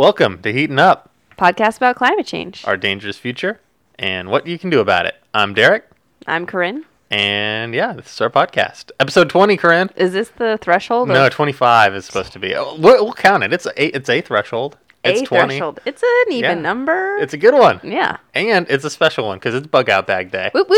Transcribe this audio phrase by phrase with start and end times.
[0.00, 2.62] Welcome to Heating Up, podcast about climate change.
[2.66, 3.60] our dangerous future,
[3.98, 5.14] and what you can do about it.
[5.32, 5.84] I'm Derek,
[6.26, 6.84] I'm Corinne.
[7.10, 8.90] and yeah, this is our podcast.
[9.00, 9.88] Episode 20, Corinne.
[9.96, 11.08] Is this the threshold?
[11.08, 12.54] No, or 25 is supposed to be.
[12.54, 13.54] Oh, We'll, we'll count it.
[13.54, 14.76] It's a, it's a threshold.
[15.02, 15.54] a It's 20.
[15.54, 15.80] threshold?
[15.86, 16.62] It's an even Yeah.
[16.62, 17.16] number.
[17.16, 17.80] It's a good one.
[17.82, 18.18] yeah.
[18.34, 20.50] And it's a special one because it's Bug Out Bag Day.
[20.52, 20.76] Woo woo!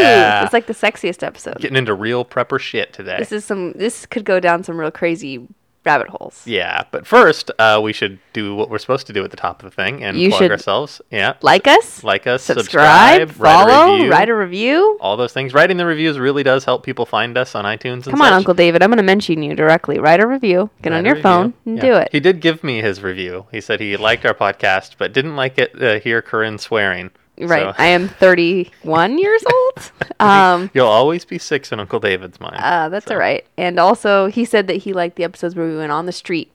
[0.00, 0.42] Yeah.
[0.42, 1.58] It's like the sexiest episode.
[1.60, 3.16] Getting into real prepper shit today.
[3.16, 3.74] This is some.
[3.74, 5.46] This could go down some real crazy
[5.86, 6.42] rabbit holes.
[6.46, 9.62] yeah, but first, uh, we should do what we're supposed to do at the top
[9.62, 11.00] of the thing and You plug ourselves.
[11.10, 11.34] Yeah.
[11.40, 14.10] Like us, Like us, subscribe, subscribe, write a follow, review.
[14.10, 14.98] write a review.
[15.00, 15.54] all those things.
[15.54, 18.04] Writing the reviews really does help people find us on iTunes.
[18.04, 18.34] And Come on, such.
[18.38, 18.82] Uncle David.
[18.82, 19.98] I'm going to mention you directly.
[19.98, 20.68] Write a review.
[20.82, 21.22] Get Write on your review.
[21.22, 21.82] phone and Yeah.
[21.82, 22.08] do it.
[22.12, 23.46] He did give me his review.
[23.52, 27.10] He said he liked our podcast, but didn't like it uh, hear Corinne swearing.
[27.38, 27.62] Right.
[27.62, 29.92] So- I am 31 years old.
[30.20, 32.56] Um, You'll always be six in Uncle David's mind.
[32.58, 33.44] uh, that's So, all right.
[33.58, 36.50] And also, he said that he liked the episodes where we went on the street.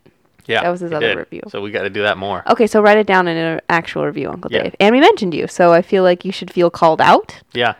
[0.48, 1.18] Yeah, that was his other did.
[1.20, 1.42] review.
[1.50, 2.44] So we got to do that more.
[2.52, 4.64] Okay, so write it down in an actual review, Uncle Yeah.
[4.64, 4.76] Dave.
[4.80, 7.76] And we mentioned you, so I feel like you should feel called out Yeah.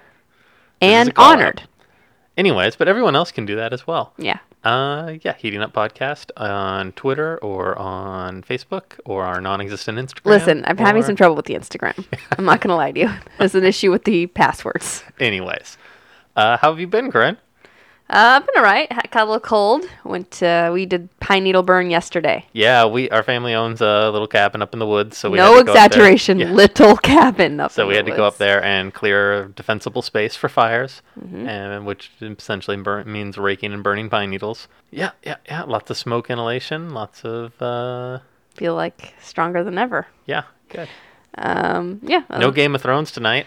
[0.80, 1.32] and call out.
[1.40, 1.64] honored.
[2.38, 4.14] Anyways, but everyone else can do that as well.
[4.18, 4.38] Yeah.
[4.64, 10.26] Uh, yeah, Heating Up Podcast on Twitter or on Facebook or our non-existent Instagram.
[10.26, 12.06] Listen, I'm having some trouble with the Instagram.
[12.38, 13.10] I'm not gonna lie to you.
[13.40, 15.04] There's an issue with the passwords.
[15.20, 15.78] Anyways,
[16.36, 17.38] uh, how have you been, Corinne?
[18.12, 18.90] Uh, I've been alright.
[19.12, 19.86] Got a little cold.
[20.04, 20.44] Went.
[20.44, 22.46] Uh, we did pine needle burn yesterday.
[22.52, 25.54] Yeah, we our family owns a little cabin up in the woods, so we no
[25.56, 25.86] had to go up there.
[25.86, 26.40] exaggeration.
[26.40, 26.52] Yeah.
[26.52, 27.72] Little cabin up.
[27.72, 31.48] So we had to go up there and clear defensible space for fires, Mm-hmm.
[31.48, 34.68] and which essentially burn, means raking and burning pine needles.
[34.92, 35.64] Yeah, yeah, yeah.
[35.64, 36.94] Lots of smoke inhalation.
[36.94, 38.20] Lots of uh,
[38.56, 40.08] Feel like stronger than ever.
[40.26, 40.90] yeah, good.
[41.38, 42.02] Um.
[42.04, 42.24] Yeah.
[42.30, 43.46] No Game of Thrones tonight.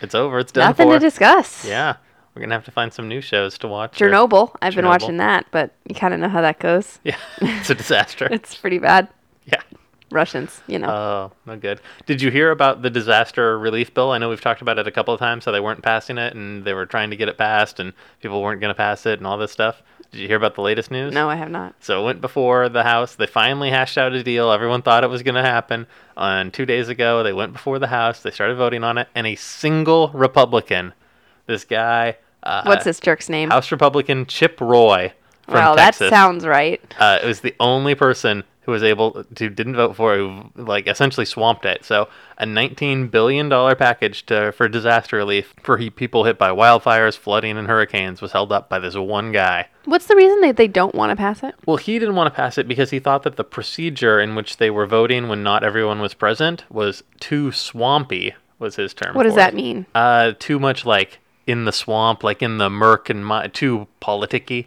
[0.00, 0.38] It's over.
[0.38, 0.94] It's done Nothing for.
[0.94, 1.66] to discuss.
[1.66, 1.96] Yeah,
[2.36, 3.98] we're gonna have to find some new shows to watch.
[3.98, 4.54] Chernobyl.
[4.60, 6.98] I've been watching that, but you kind of know how that goes.
[7.04, 8.28] Yeah, it's a disaster.
[8.30, 9.08] It's pretty bad.
[9.46, 9.60] yeah.
[10.12, 10.88] Russians, you know.
[10.88, 11.80] Oh, no good.
[12.06, 14.12] Did you hear about the disaster relief bill?
[14.12, 16.34] I know we've talked about it a couple of times, So they weren't passing it,
[16.34, 19.18] and they were trying to get it passed, and people weren't going to pass it,
[19.18, 19.82] and all this stuff.
[20.12, 21.12] Did you hear about the latest news?
[21.12, 21.74] no, I have not.
[21.80, 23.16] So it went before the House.
[23.16, 24.52] They finally hashed out a deal.
[24.52, 25.86] Everyone thought it was going to happen.
[26.16, 28.22] On two days ago, they went before the House.
[28.22, 30.94] They started voting on it, and a single Republican,
[31.46, 33.50] this guy, uh, What's this jerk's name?
[33.50, 36.10] House Republican Chip Roy from well, Texas.
[36.10, 36.80] that sounds right.
[36.98, 40.50] uh, it was the only person who was able to didn't vote for it, who
[40.56, 41.84] like essentially swamped it.
[41.84, 46.50] So a 19 billion dollar package to, for disaster relief for he, people hit by
[46.50, 49.68] wildfires, flooding, and hurricanes was held up by this one guy.
[49.84, 51.54] What's the reason that they don't want to pass it?
[51.64, 54.56] Well, he didn't want to pass it because he thought that the procedure in which
[54.56, 58.34] they were voting when not everyone was present was too swampy.
[58.58, 59.14] Was his term?
[59.14, 59.42] What does for it.
[59.42, 59.86] that mean?
[59.94, 64.66] Uh, too much like in the swamp, like in the murk and mi- too politicky.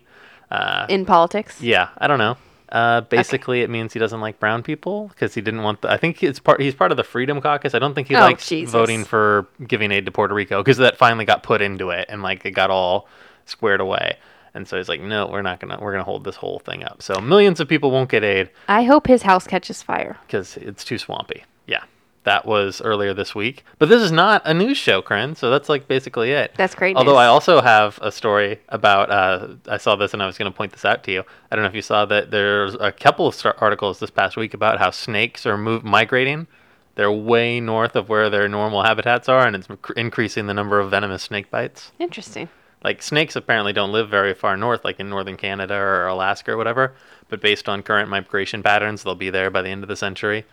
[0.51, 1.61] Uh, In politics?
[1.61, 2.37] yeah, I don't know.
[2.71, 5.81] Uh, basically, it means he doesn't like brown people because he didn't want.
[5.81, 6.61] The, I think it's part.
[6.61, 7.73] He's part of the Freedom Caucus.
[7.73, 8.71] I don't think he Oh, likes Jesus.
[8.71, 12.21] voting for giving aid to Puerto Rico because that finally got put into it and
[12.21, 13.07] like it got all
[13.45, 14.17] squared away.
[14.53, 15.79] And so he's like, no, we're not gonna.
[15.81, 17.01] We're gonna hold this whole thing up.
[17.01, 20.17] So millions of people won't get aid I hope his house catches fire.
[20.27, 21.43] because it's too swampy.
[21.65, 21.83] Yeah,
[22.23, 23.63] that was earlier this week.
[23.77, 25.35] But this is not a news show, Corinne.
[25.35, 26.53] So that's like basically it.
[26.57, 27.19] That's great Although news.
[27.19, 29.09] I also have a story about.
[29.09, 31.23] Uh, I saw this and I was going to point this out to you.
[31.51, 32.31] I don't know if you saw that.
[32.31, 36.47] There's a couple of articles this past week about how snakes are move migrating.
[36.95, 40.79] They're way north of where their normal habitats are, and it's cr- increasing the number
[40.81, 41.93] of venomous snake bites.
[41.97, 42.49] Interesting.
[42.83, 46.57] Like snakes apparently don't live very far north, like in northern Canada or Alaska or
[46.57, 46.93] whatever.
[47.27, 50.45] But based on current migration patterns, they'll be there by the end of the century.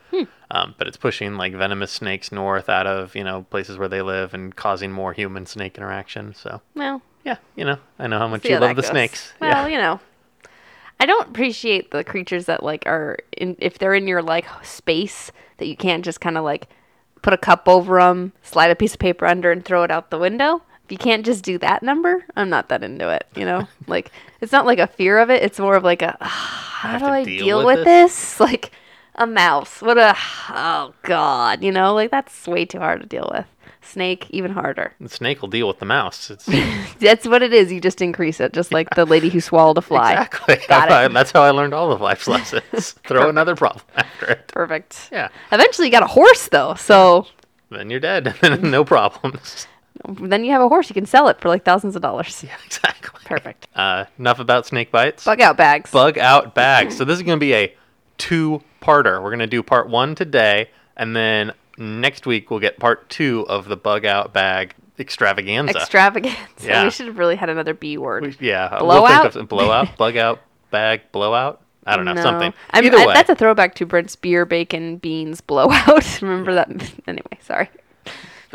[0.50, 4.02] Um, but it's pushing like venomous snakes north out of you know places where they
[4.02, 6.34] live and causing more human snake interaction.
[6.34, 8.90] So Well, yeah, you know, I know how much you how love the goes.
[8.90, 9.32] snakes.
[9.40, 10.00] Well, yeah, you know.
[10.98, 15.30] I don't appreciate the creatures that like are in if they're in your like space
[15.58, 16.68] that you can't just kind of like
[17.22, 20.10] put a cup over them, slide a piece of paper under and throw it out
[20.10, 20.62] the window.
[20.88, 23.66] You can't just do that number, I'm not that into it, you know?
[23.86, 24.10] like
[24.40, 27.06] it's not like a fear of it, it's more of like a "Ah, how do
[27.06, 28.38] I deal deal with with this?
[28.40, 28.70] Like
[29.16, 29.80] a mouse.
[29.82, 30.14] What a
[30.50, 31.94] oh god, you know?
[31.94, 33.46] Like that's way too hard to deal with.
[33.82, 34.92] Snake even harder.
[35.00, 36.28] the snake will deal with the mouse.
[36.30, 36.44] It's
[36.98, 37.70] That's what it is.
[37.72, 40.10] You just increase it, just like the lady who swallowed a fly.
[40.12, 41.12] exactly Got I- it.
[41.12, 42.92] that's how I learned all of life's lessons.
[43.06, 44.48] Throw another problem after it.
[44.48, 45.08] Perfect.
[45.12, 47.26] Yeah, Eventually, you got a horse though, so
[47.70, 48.34] then you're dead.
[48.62, 49.66] no problems.
[50.20, 50.88] Then you have a horse.
[50.90, 52.42] You can sell it for like thousands of dollars.
[52.46, 53.20] Yeah, exactly.
[53.24, 53.66] Perfect.
[53.74, 55.24] Uh, enough about snake bites.
[55.24, 55.90] Bug out bags.
[55.90, 56.96] bug out bags.
[56.96, 57.74] So this is going to be a
[58.18, 59.22] two-parter.
[59.22, 63.44] We're going to do part one today, and then next week we'll get part two
[63.48, 65.78] of the bug out bag extravaganza.
[65.78, 66.38] Extravaganza.
[66.62, 66.84] Yeah.
[66.84, 68.22] We should have really had another B word.
[68.40, 69.34] We- yeah, Blowout?
[69.34, 70.40] We'll blowout, bug out
[70.70, 71.60] bag, blowout.
[71.86, 72.22] I don't know No.
[72.22, 72.52] something.
[72.70, 76.20] I mean, Either I- way, that's a throwback to Brent's beer, bacon, beans blowout.
[76.22, 76.68] Remember that?
[77.06, 77.68] anyway, sorry.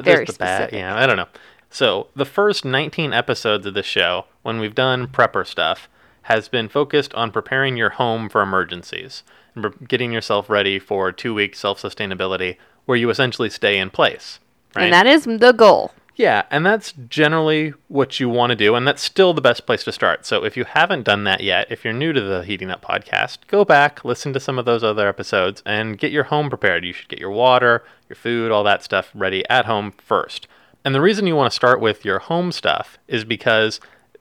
[0.06, 0.74] Very the specific.
[0.74, 1.28] yeah, I don't know.
[1.70, 5.88] So the first 19 episodes of the show, when we've done prepper stuff,
[6.24, 9.24] has been focused on preparing your home for emergencies
[9.56, 14.40] and getting yourself ready for two weeks self-sustainability, where you essentially stay in place.
[14.76, 14.84] Right?
[14.84, 15.92] And that is the goal.
[16.16, 19.84] Yeah, and that's generally what you want to do, and that's still the best place
[19.86, 20.26] to start.
[20.26, 23.40] So if you haven't done that yet, if you're new to the Heating Up podcast,
[23.48, 26.84] go back, listen to some of those other episodes, and get your home prepared.
[26.84, 30.48] You should get your water, your food, all that stuff ready at home first.
[30.84, 33.80] And the reason you want to start with your home stuff is because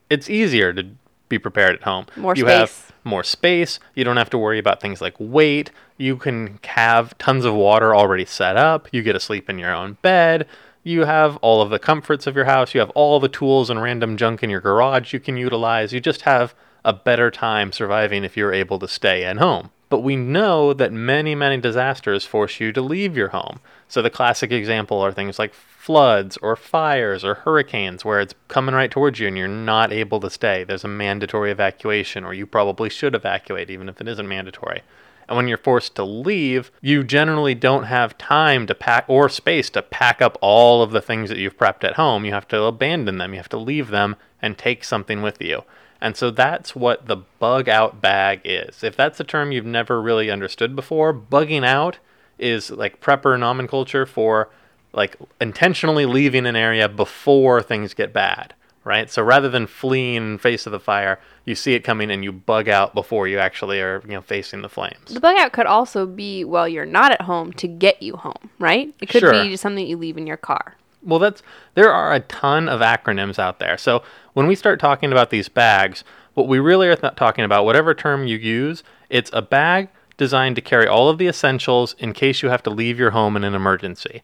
[0.08, 0.86] it's easier to
[1.28, 2.06] be prepared at home.
[2.16, 2.92] More you have space.
[3.04, 3.80] more space.
[3.94, 5.70] You don't have to worry about things like weight.
[5.96, 8.88] You can have tons of water already set up.
[8.92, 10.46] You get to sleep in your own bed.
[10.82, 12.74] You have all of the comforts of your house.
[12.74, 15.92] You have all the tools and random junk in your garage you can utilize.
[15.92, 16.54] You just have
[16.84, 19.70] a better time surviving if you're able to stay at home.
[19.90, 23.60] But we know that many, many disasters force you to leave your home.
[23.88, 28.74] So the classic example are things like floods or fires or hurricanes where it's coming
[28.74, 30.64] right towards you and you're not able to stay.
[30.64, 34.82] There's a mandatory evacuation, or you probably should evacuate even if it isn't mandatory.
[35.30, 39.70] And when you're forced to leave, you generally don't have time to pack or space
[39.70, 42.24] to pack up all of the things that you've prepped at home.
[42.24, 45.62] You have to abandon them, you have to leave them and take something with you.
[46.00, 48.82] And so that's what the bug out bag is.
[48.82, 51.98] If that's a term you've never really understood before, bugging out
[52.36, 54.48] is like prepper nomenclature for
[54.92, 58.52] like intentionally leaving an area before things get bad,
[58.84, 59.10] right?
[59.10, 62.32] So rather than fleeing in face of the fire, you see it coming and you
[62.32, 65.12] bug out before you actually are, you know, facing the flames.
[65.12, 68.50] The bug out could also be while you're not at home to get you home,
[68.58, 68.92] right?
[69.00, 69.32] It could Sure.
[69.32, 70.76] be just something you leave in your car.
[71.02, 71.42] Well, that's
[71.74, 73.78] there are a ton of acronyms out there.
[73.78, 74.02] So
[74.34, 76.04] when we start talking about these bags,
[76.34, 79.88] what we really are th- talking about, whatever term you use, it's a bag
[80.18, 83.34] designed to carry all of the essentials in case you have to leave your home
[83.36, 84.22] in an emergency.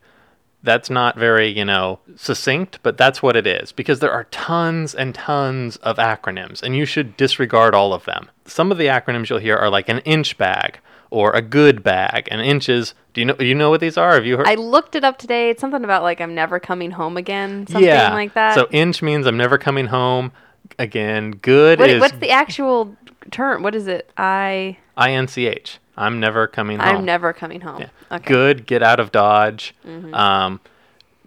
[0.67, 4.95] That's not very, you know, succinct, but that's what it is because there are tons
[4.95, 8.29] and tons of acronyms and you should disregard all of them.
[8.47, 10.81] Some of the acronyms you'll hear are like an inch bag
[11.11, 12.27] or a good bag.
[12.33, 14.15] And inches, do you know you know what these are?
[14.15, 15.51] Have you heard I looked it up today.
[15.51, 18.13] It's something about like I'm never coming home again, something yeah.
[18.13, 18.57] like that.
[18.57, 20.33] So inch means I'm never coming home
[20.81, 21.31] again.
[21.31, 22.97] Good what, is what's the actual
[23.31, 23.63] term?
[23.63, 24.11] What is it?
[24.17, 25.79] I I N C H.
[25.97, 26.89] I'm never coming home.
[26.89, 27.77] I'm never coming home.
[27.77, 27.91] Okay.
[28.11, 28.25] Mm-hmm.
[28.27, 29.75] Good, get out of Dodge.
[30.13, 30.61] Um,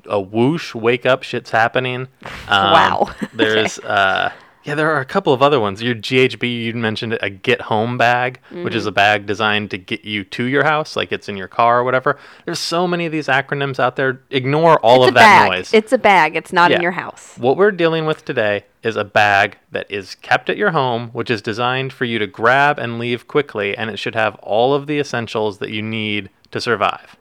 [0.06, 2.08] a whoosh, wake up, shit's happening.
[2.48, 3.10] Um, Wow.
[3.34, 4.32] There's uh,
[4.70, 5.82] yeah, there are a couple of other ones.
[5.82, 8.78] Your GHB, you mentioned a get home bag, which Mm-hmm.
[8.78, 11.80] is a bag designed to get you to your house, like it's in your car
[11.80, 12.18] or whatever.
[12.46, 14.22] There's so many of these acronyms out there.
[14.30, 15.52] Ignore all It's of that bag.
[15.52, 15.74] noise.
[15.74, 16.36] It's a bag.
[16.36, 16.78] It's not Yeah.
[16.78, 17.36] in your house.
[17.38, 21.30] What we're dealing with today is a bag that is kept at your home, which
[21.30, 24.88] is designed for you to grab and leave quickly, and it should have all of
[24.88, 27.16] the essentials that you need to survive.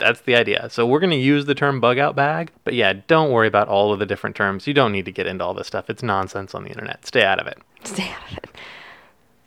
[0.00, 0.68] That's the idea.
[0.70, 3.68] So we're going to use the term bug out bag, but yeah, don't worry about
[3.68, 4.66] all of the different terms.
[4.66, 5.88] You don't need to get into all this stuff.
[5.88, 7.06] It's nonsense on the internet.
[7.06, 7.58] Stay out of it.
[7.84, 8.50] Stay out of it.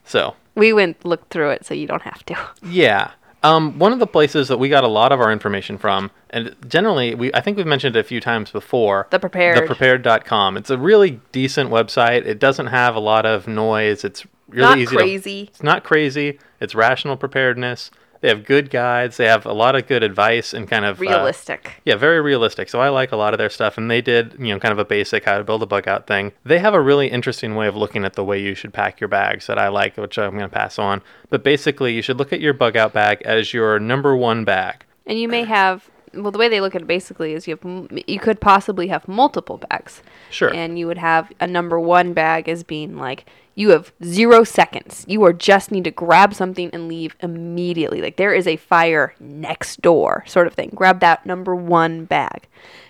[0.06, 2.38] So, We went looked through it, so you don't have to.
[2.64, 3.12] Yeah.
[3.44, 6.56] Um, one of the places that we got a lot of our information from, and
[6.66, 9.08] generally, we I think we've mentioned it a few times before.
[9.12, 9.58] The Prepared.
[9.58, 10.56] Theprepared.com.
[10.56, 12.26] It's a really decent website.
[12.26, 14.06] It doesn't have a lot of noise.
[14.06, 14.96] It's really easy.
[14.96, 14.96] Not easy.
[14.96, 15.46] crazy.
[15.46, 16.40] To, it's not crazy.
[16.62, 17.92] It's rational preparedness.
[18.24, 19.18] They have good guides.
[19.18, 21.82] They have a lot of good advice and kind of uh, Realistic.
[21.84, 22.70] yeah, very realistic.
[22.70, 24.80] So I like a lot of their stuff, and they did, you know, kind of
[24.80, 26.32] a basic how to build a bug out thing.
[26.46, 29.10] They have a really interesting way of looking at the way you should pack your
[29.10, 31.02] bags that I like, which I'm going to pass on.
[31.30, 34.86] But basically, you should look at your bug out bag as your number one bag.
[35.06, 38.04] And you may have well, the way they look at it basically is you have
[38.08, 40.02] you could possibly have multiple bags.
[40.30, 40.54] Sure.
[40.54, 45.06] And you would have a number one bag as being like you have zero seconds.
[45.08, 48.02] You are just need to grab something and leave immediately.
[48.02, 50.72] Like there is a fire next door, sort of thing.
[50.74, 52.48] Grab that number one bag.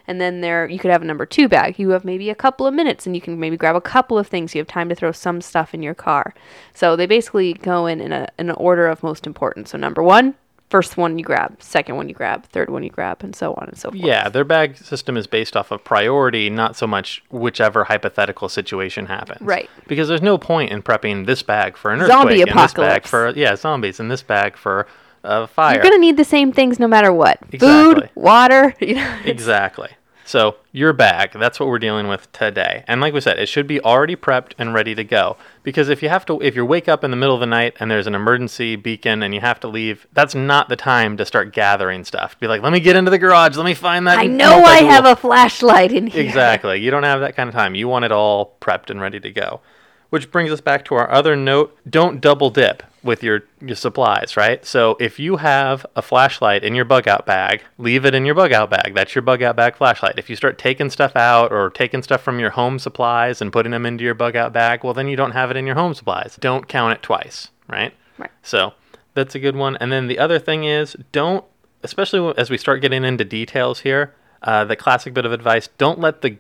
[0.08, 1.80] And then there you could have a number two bag.
[1.80, 4.28] You have maybe a couple of minutes and you can maybe grab a couple of
[4.28, 4.56] things.
[4.56, 6.34] You have time to throw some stuff in your car.
[6.74, 9.72] So they basically go in in, a, in an order of most importance.
[9.72, 10.36] So number one,
[10.74, 13.68] first one you grab, second one you grab, third one you grab, and so on
[13.68, 14.04] and so forth.
[14.04, 19.06] Yeah, their bag system is based off of priority, not so much whichever hypothetical situation
[19.06, 19.40] happens.
[19.42, 19.70] Right.
[19.86, 23.06] Because there's no point in prepping this bag for an Zombie earthquake and this bag
[23.06, 23.10] apocalypse.
[23.12, 24.88] for yeah zombies and this bag for
[25.24, 25.76] uh, fire.
[25.76, 27.38] You're gonna need the same things no matter what.
[27.52, 28.02] Exactly.
[28.08, 28.74] Food, water.
[28.82, 29.92] You know, Exactly.
[30.26, 32.84] So your bag, that's what we're dealing with today.
[32.88, 35.38] And like we said, it should be already prepped and ready to go.
[35.64, 37.76] Because if you have to if you wake up in the middle of the night
[37.80, 41.26] and there's an emergency beacon and you have to leave, that's not the time to
[41.26, 42.40] start gathering stuff.
[42.40, 44.84] Be like, let me get into the garage, let me find that I know I
[44.84, 46.24] have a flashlight in here.
[46.24, 46.80] Exactly.
[46.80, 47.76] You don't have that kind of time.
[47.76, 49.62] You want it all prepped and ready to go.
[50.10, 52.84] Which brings us back to our other note don't double dip.
[53.04, 54.66] With your, your supplies, right?
[54.66, 58.36] So if you have a flashlight in your bug out bag, leave it in your
[58.36, 58.94] bug out bag.
[58.96, 60.18] That's your bug out bag flashlight.
[60.18, 63.72] If you start taking stuff out or taking stuff from your home supplies and putting
[63.72, 65.94] them into your bug out bag, well, then you don't have it in your home
[65.94, 66.38] supplies.
[66.40, 67.94] Don't count it twice, right?
[68.18, 68.32] Right.
[68.42, 68.74] So
[69.14, 69.78] that's a good one.
[69.78, 71.44] And then the other thing is don't,
[71.84, 76.00] especially as we start getting into details here, uh, the classic bit of advice don't
[76.00, 76.38] let the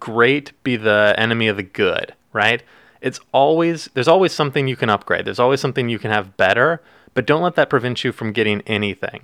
[0.00, 2.62] great be the enemy of the good, right?
[3.00, 6.82] It's always, there's always something you can upgrade, there's always something you can have better,
[7.14, 9.22] but don't let that prevent you from getting anything.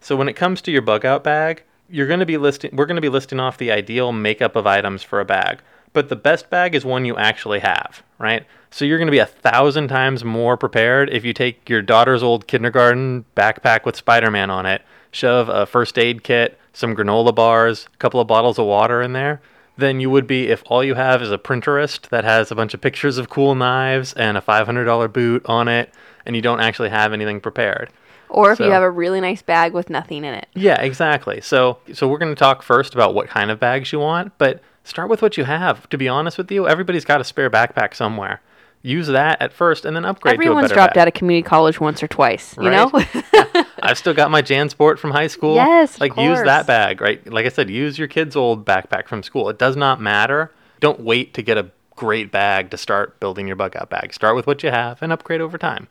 [0.00, 2.86] So when it comes to your bug out bag, you're going to be listing, we're
[2.86, 5.60] going to be listing off the ideal makeup of items for a bag.
[5.92, 8.44] But the best bag is one you actually have, right?
[8.70, 12.22] So you're going to be a thousand times more prepared if you take your daughter's
[12.22, 17.34] old kindergarten backpack with Spider Man on it, shove a first aid kit, some granola
[17.34, 19.40] bars, a couple of bottles of water in there,
[19.78, 22.74] than you would be if all you have is a Pinterest that has a bunch
[22.74, 25.94] of pictures of cool knives and a $500 boot on it,
[26.26, 27.90] and you don't actually have anything prepared.
[28.28, 30.48] Or if you have a really nice bag with nothing in it.
[30.54, 31.40] Yeah, exactly.
[31.40, 34.60] So so we're going to talk first about what kind of bags you want, but
[34.84, 35.88] start with what you have.
[35.88, 38.42] To be honest with you, everybody's got a spare backpack somewhere.
[38.82, 41.42] Use that at first and then upgrade Everyone's to a better dropped out of community
[41.42, 42.92] college once or twice, you Right.
[42.92, 43.64] know?
[43.82, 45.56] I've still got my JanSport from high school.
[45.56, 47.24] Yes, like use that bag, right?
[47.30, 49.48] Like I said, use your kid's old backpack from school.
[49.48, 50.52] It does not matter.
[50.80, 54.14] Don't wait to get a great bag to start building your bug out bag.
[54.14, 55.88] Start with what you have and upgrade over time.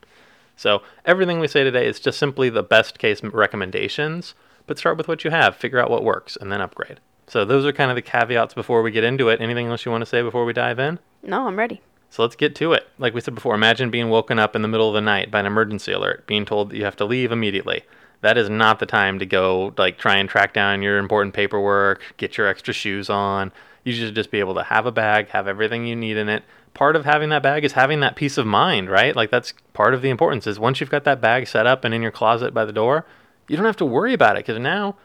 [0.55, 4.33] So everything we say today is just simply the best case recommendations,
[4.65, 6.99] but start with what you have, figure out what works, and then upgrade.
[7.27, 9.41] So those are kind of the caveats before we get into it.
[9.41, 10.99] Anything else you want to say before we dive in?
[11.23, 11.81] no, I'm ready.
[12.09, 12.87] So let's get to it.
[12.97, 15.39] Like we said before, imagine being woken up in the middle of the night by
[15.39, 17.83] an emergency alert, being told that you have to leave immediately.
[18.21, 22.01] That is not the time to go like try and track down your important paperwork,
[22.17, 23.51] get your extra shoes on.
[23.83, 26.43] You should just be able to have a bag, have everything you need in it.
[26.73, 29.15] Part of having that bag is having that peace of mind, right?
[29.15, 31.93] Like that's part of the importance is once you've got that bag set up and
[31.93, 33.05] in your closet by the door,
[33.47, 34.95] you don't have to worry about it because now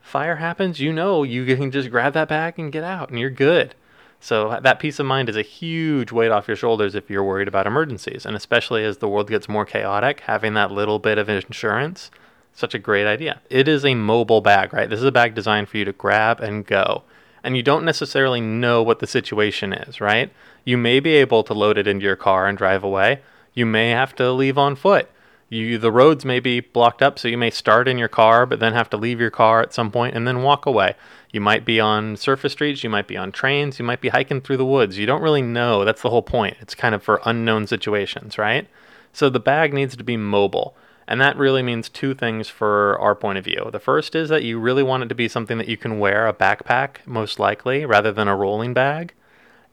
[0.00, 3.30] fire happens, you know you can just grab that bag and get out and you're
[3.30, 3.74] good.
[4.24, 7.46] So that peace of mind is a huge weight off your shoulders if you're worried
[7.46, 11.28] about emergencies, and especially as the world gets more chaotic, having that little bit of
[11.28, 12.10] insurance,
[12.54, 13.42] such a great idea.
[13.50, 14.88] It is a mobile bag, right?
[14.88, 17.02] This is a bag designed for you to grab and go.
[17.42, 20.32] And you don't necessarily know what the situation is, right?
[20.64, 23.20] You may be able to load it into your car and drive away.
[23.52, 25.10] You may have to leave on foot.
[25.50, 28.58] You the roads may be blocked up, so you may start in your car, but
[28.58, 30.94] then have to leave your car at some point and then walk away.
[31.34, 34.40] You might be on surface streets, you might be on trains, you might be hiking
[34.40, 34.98] through the woods.
[34.98, 35.84] You don't really know.
[35.84, 36.56] That's the whole point.
[36.60, 38.68] It's kind of for unknown situations, right?
[39.12, 40.76] So the bag needs to be mobile.
[41.08, 43.68] And that really means two things for our point of view.
[43.72, 46.28] The first is that you really want it to be something that you can wear,
[46.28, 49.12] a backpack, most likely, rather than a rolling bag.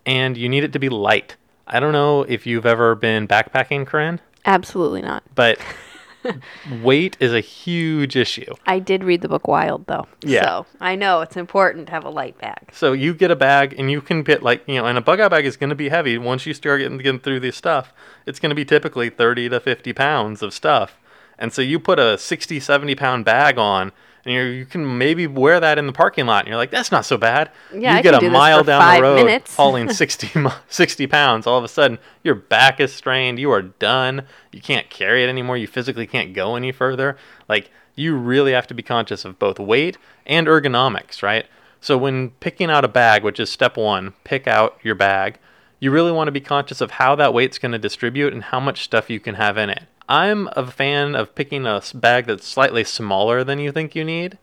[0.03, 1.35] And you need it to be light.
[1.67, 5.23] I don't know if you've ever been backpacking, Corinne, Absolutely not.
[5.35, 5.59] but
[6.81, 8.53] weight is a huge issue.
[8.65, 10.07] I did read the book Wild, though.
[10.21, 10.43] Yeah.
[10.43, 12.69] So I know it's important to have a light bag.
[12.71, 15.19] So you get a bag and you can get like, you know, and a bug
[15.19, 16.17] out bag is going to be heavy.
[16.17, 17.93] Once you start getting, getting through this stuff,
[18.25, 20.97] it's going to be typically 30 to 50 pounds of stuff.
[21.37, 23.91] And so you put a 60, 70 pound bag on
[24.25, 26.91] and you you can maybe wear that in the parking lot and you're like, that's
[26.91, 27.51] not so bad.
[27.73, 29.55] Yeah, you I get a mile down the road minutes.
[29.55, 31.47] hauling 60, 60 pounds.
[31.47, 33.39] All of a sudden, your back is strained.
[33.39, 34.23] You are done.
[34.51, 35.57] You can't carry it anymore.
[35.57, 37.17] You physically can't go any further.
[37.49, 41.45] Like, you really have to be conscious of both weight and ergonomics, right?
[41.79, 45.39] So, when picking out a bag, which is step one, pick out your bag,
[45.79, 48.59] you really want to be conscious of how that weight's going to distribute and how
[48.59, 49.83] much stuff you can have in it.
[50.11, 54.37] I'm a fan of picking a bag that's slightly smaller than you think you need.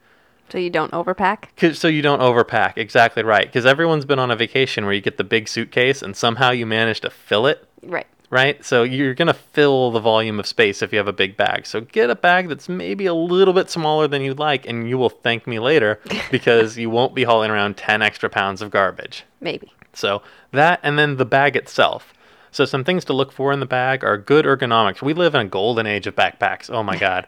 [0.50, 1.54] So you don't overpack?
[1.58, 2.72] 'Cause- so you don't overpack.
[2.76, 3.44] Exactly right.
[3.44, 6.64] Because everyone's been on a vacation where you get the big suitcase and somehow you
[6.64, 8.06] manage to fill it, Right.
[8.30, 8.64] right?
[8.64, 11.66] So you're going to fill the volume of space if you have a big bag.
[11.66, 14.96] So get a bag that's maybe a little bit smaller than you'd like, and you
[14.96, 19.24] will thank me later because you won't be hauling around 10 extra pounds of garbage.
[19.42, 19.70] Maybe.
[19.92, 20.22] So
[20.52, 22.14] that and then the bag itself.
[22.50, 25.02] So some things to look for in the bag are good ergonomics.
[25.02, 26.70] We live in a golden age of backpacks.
[26.70, 27.26] Oh my god.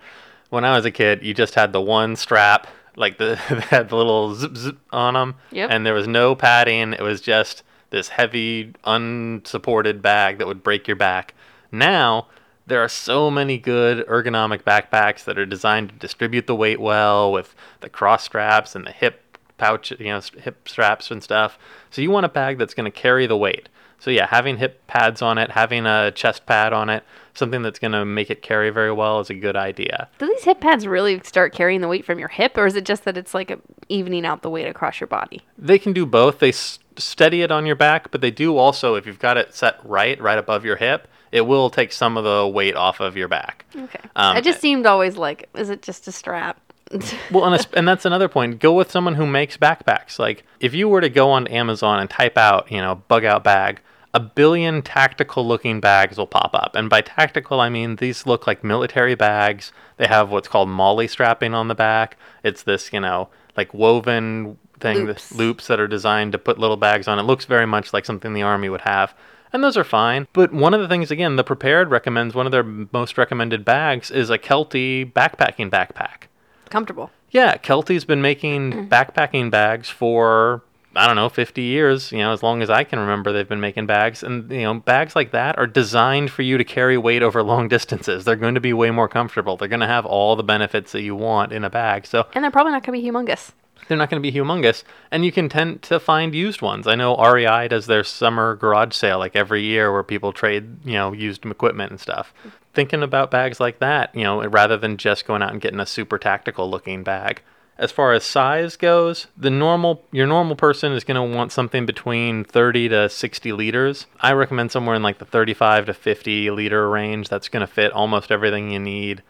[0.49, 3.89] When I was a kid, you just had the one strap, like the that had
[3.89, 5.71] the little zip zip on them, Yep.
[5.71, 6.93] and there was no padding.
[6.93, 11.35] It was just this heavy, unsupported bag that would break your back.
[11.73, 12.27] Now
[12.67, 17.33] there are so many good ergonomic backpacks that are designed to distribute the weight well
[17.33, 21.59] with the cross straps and the hip pouch, you know, hip straps and stuff.
[21.91, 23.69] So you want a bag that's going to carry the weight.
[24.01, 27.05] So yeah, having hip pads on it, having a chest pad on it,
[27.35, 30.09] something that's going to make it carry very well is a good idea.
[30.19, 32.85] Do these hip pads really start carrying the weight from your hip, or is it
[32.85, 33.57] just that it's like
[33.89, 35.43] evening out the weight across your body?
[35.59, 36.39] They can do both.
[36.41, 39.55] They s- steady it on your back, but they do also, if you've got it
[39.55, 43.17] set right, right above your hip, It will take some of the weight off of
[43.17, 43.65] your back.
[43.77, 44.01] Okay.
[44.17, 46.59] Um, it just seemed always like, is it just a strap?
[47.31, 48.59] Well, and, it's- and that's another point.
[48.59, 50.19] Go with someone who makes backpacks.
[50.19, 53.45] Like, if you were to go on Amazon and type out, you know, bug out
[53.45, 53.81] bag,
[54.13, 56.75] a billion tactical looking bags will pop up.
[56.75, 59.73] And by tactical, I mean these look like military bags.
[59.99, 62.17] They have what's called MOLLE strapping on the back.
[62.43, 65.31] It's this, you know, like woven thing, Loops.
[65.31, 65.39] loops.
[65.39, 67.19] loops that are designed to put little bags on.
[67.19, 69.15] It looks very much like something the army would have.
[69.53, 70.27] And those are fine.
[70.33, 74.11] But one of the things, again, the Prepared recommends one of their most recommended bags
[74.11, 76.29] is a Kelty backpacking backpack.
[76.69, 77.11] Comfortable.
[77.31, 80.63] Yeah, Kelty's been making backpacking bags for
[80.97, 83.61] I don't know, 50 years, you know, as long as I can remember they've been
[83.61, 87.23] making bags and you know, bags like that are designed for you to carry weight
[87.23, 88.25] over long distances.
[88.25, 89.57] They're going to be way more comfortable.
[89.57, 92.07] They're going to have all the benefits that you want in a bag.
[92.07, 93.53] So, And they're probably not going to be humongous.
[93.87, 94.83] they're not going to be humongous
[95.13, 96.89] and you can tend to find used ones.
[96.89, 100.95] I know REI does their summer garage sale like every year where people trade, you
[100.95, 102.35] know, used equipment and stuff.
[102.75, 105.87] Thinking about bags like that, you know, rather than just going out and getting a
[105.87, 107.43] super tactical looking bag.
[107.81, 111.87] As far as size goes, the normal your normal person is going to want something
[111.87, 114.05] between 30 to 60 liters.
[114.21, 117.31] I recommend somewhere in like the 35 to 50 liter range.
[117.31, 119.23] That's going to fit almost everything you need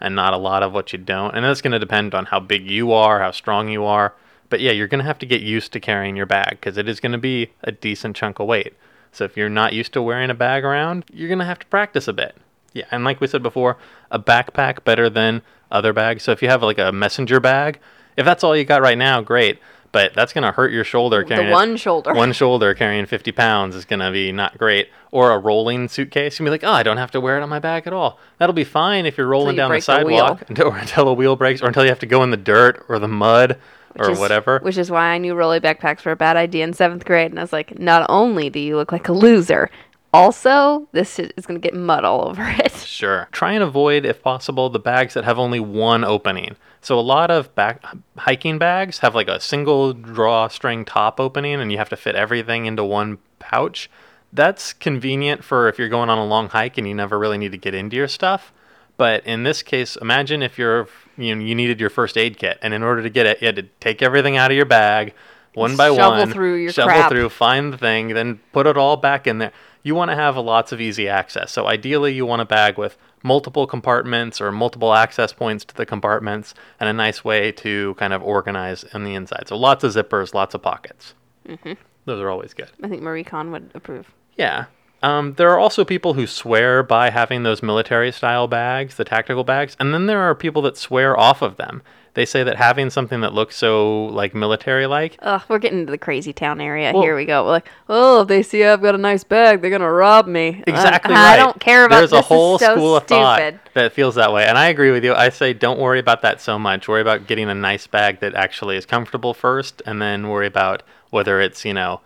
[0.00, 1.34] and not a lot of what you don't.
[1.34, 4.14] And that's going to depend on how big you are, how strong you are.
[4.48, 6.88] But yeah, you're going to have to get used to carrying your bag because it
[6.88, 8.72] is going to be a decent chunk of weight.
[9.12, 11.66] So if you're not used to wearing a bag around, you're going to have to
[11.66, 12.38] practice a bit.
[12.72, 13.76] Yeah, and like we said before,
[14.10, 16.22] a backpack better than other bags.
[16.22, 17.80] So if you have like a messenger bag,
[18.18, 19.58] if that's all you got right now, great.
[19.90, 22.12] But that's going to hurt your shoulder carrying the it- one shoulder.
[22.12, 24.90] one shoulder carrying 50 pounds is going to be not great.
[25.10, 26.38] Or a rolling suitcase.
[26.38, 28.18] You'll be like, oh, I don't have to wear it on my back at all.
[28.36, 31.14] That'll be fine if you're rolling you down the the sidewalk until, or until the
[31.14, 33.58] wheel breaks or until you have to go in the dirt or the mud
[33.98, 34.58] or is- whatever.
[34.60, 37.30] Which is why I knew rolly backpacks were a bad idea in seventh grade.
[37.30, 39.70] And I was like, not only do you look like a loser,
[40.12, 42.72] also, this is going to get mud all over it.
[42.72, 43.28] Sure.
[43.32, 46.56] Try and avoid, if possible, the bags that have only one opening.
[46.80, 47.84] So a lot of back
[48.16, 52.66] hiking bags have like a single drawstring top opening, and you have to fit everything
[52.66, 53.90] into one pouch.
[54.32, 57.52] That's convenient for if you're going on a long hike and you never really need
[57.52, 58.52] to get into your stuff.
[58.96, 62.58] But in this case, imagine if you're you know, you needed your first aid kit,
[62.62, 65.14] and in order to get it, you had to take everything out of your bag,
[65.54, 67.10] one by one, Shovel one, through your shovel crap.
[67.10, 69.52] through, find the thing, then put it all back in there.
[69.82, 71.52] You want to have lots of easy access.
[71.52, 75.86] So ideally, you want a bag with multiple compartments or multiple access points to the
[75.86, 79.48] compartments, and a nice way to kind of organize on the inside.
[79.48, 81.14] So lots of zippers, lots of pockets.
[81.46, 81.72] Mm-hmm.
[82.04, 82.70] Those are always good.
[82.82, 84.12] I think Marie Con would approve.
[84.36, 84.66] Yeah.
[85.02, 89.44] Um, there are also people who swear by having those military style bags, the tactical
[89.44, 91.82] bags, and then there are people that swear off of them.
[92.14, 95.90] They say that having something that looks so like military like Ugh, we're getting into
[95.92, 96.92] the crazy town area.
[96.92, 97.44] Well- Here we go.
[97.44, 100.62] We're like, oh, if they see I've got a nice bag, they're gonna rob me.
[100.66, 101.36] Exactly I right.
[101.36, 103.10] don't care about There's a whole so school of stupid.
[103.20, 105.14] thought that feels that way, and I agree with you.
[105.14, 106.88] I say don't worry about that so much.
[106.88, 110.82] Worry about getting a nice bag that actually is comfortable first, and then worry about
[111.10, 112.00] whether it's you know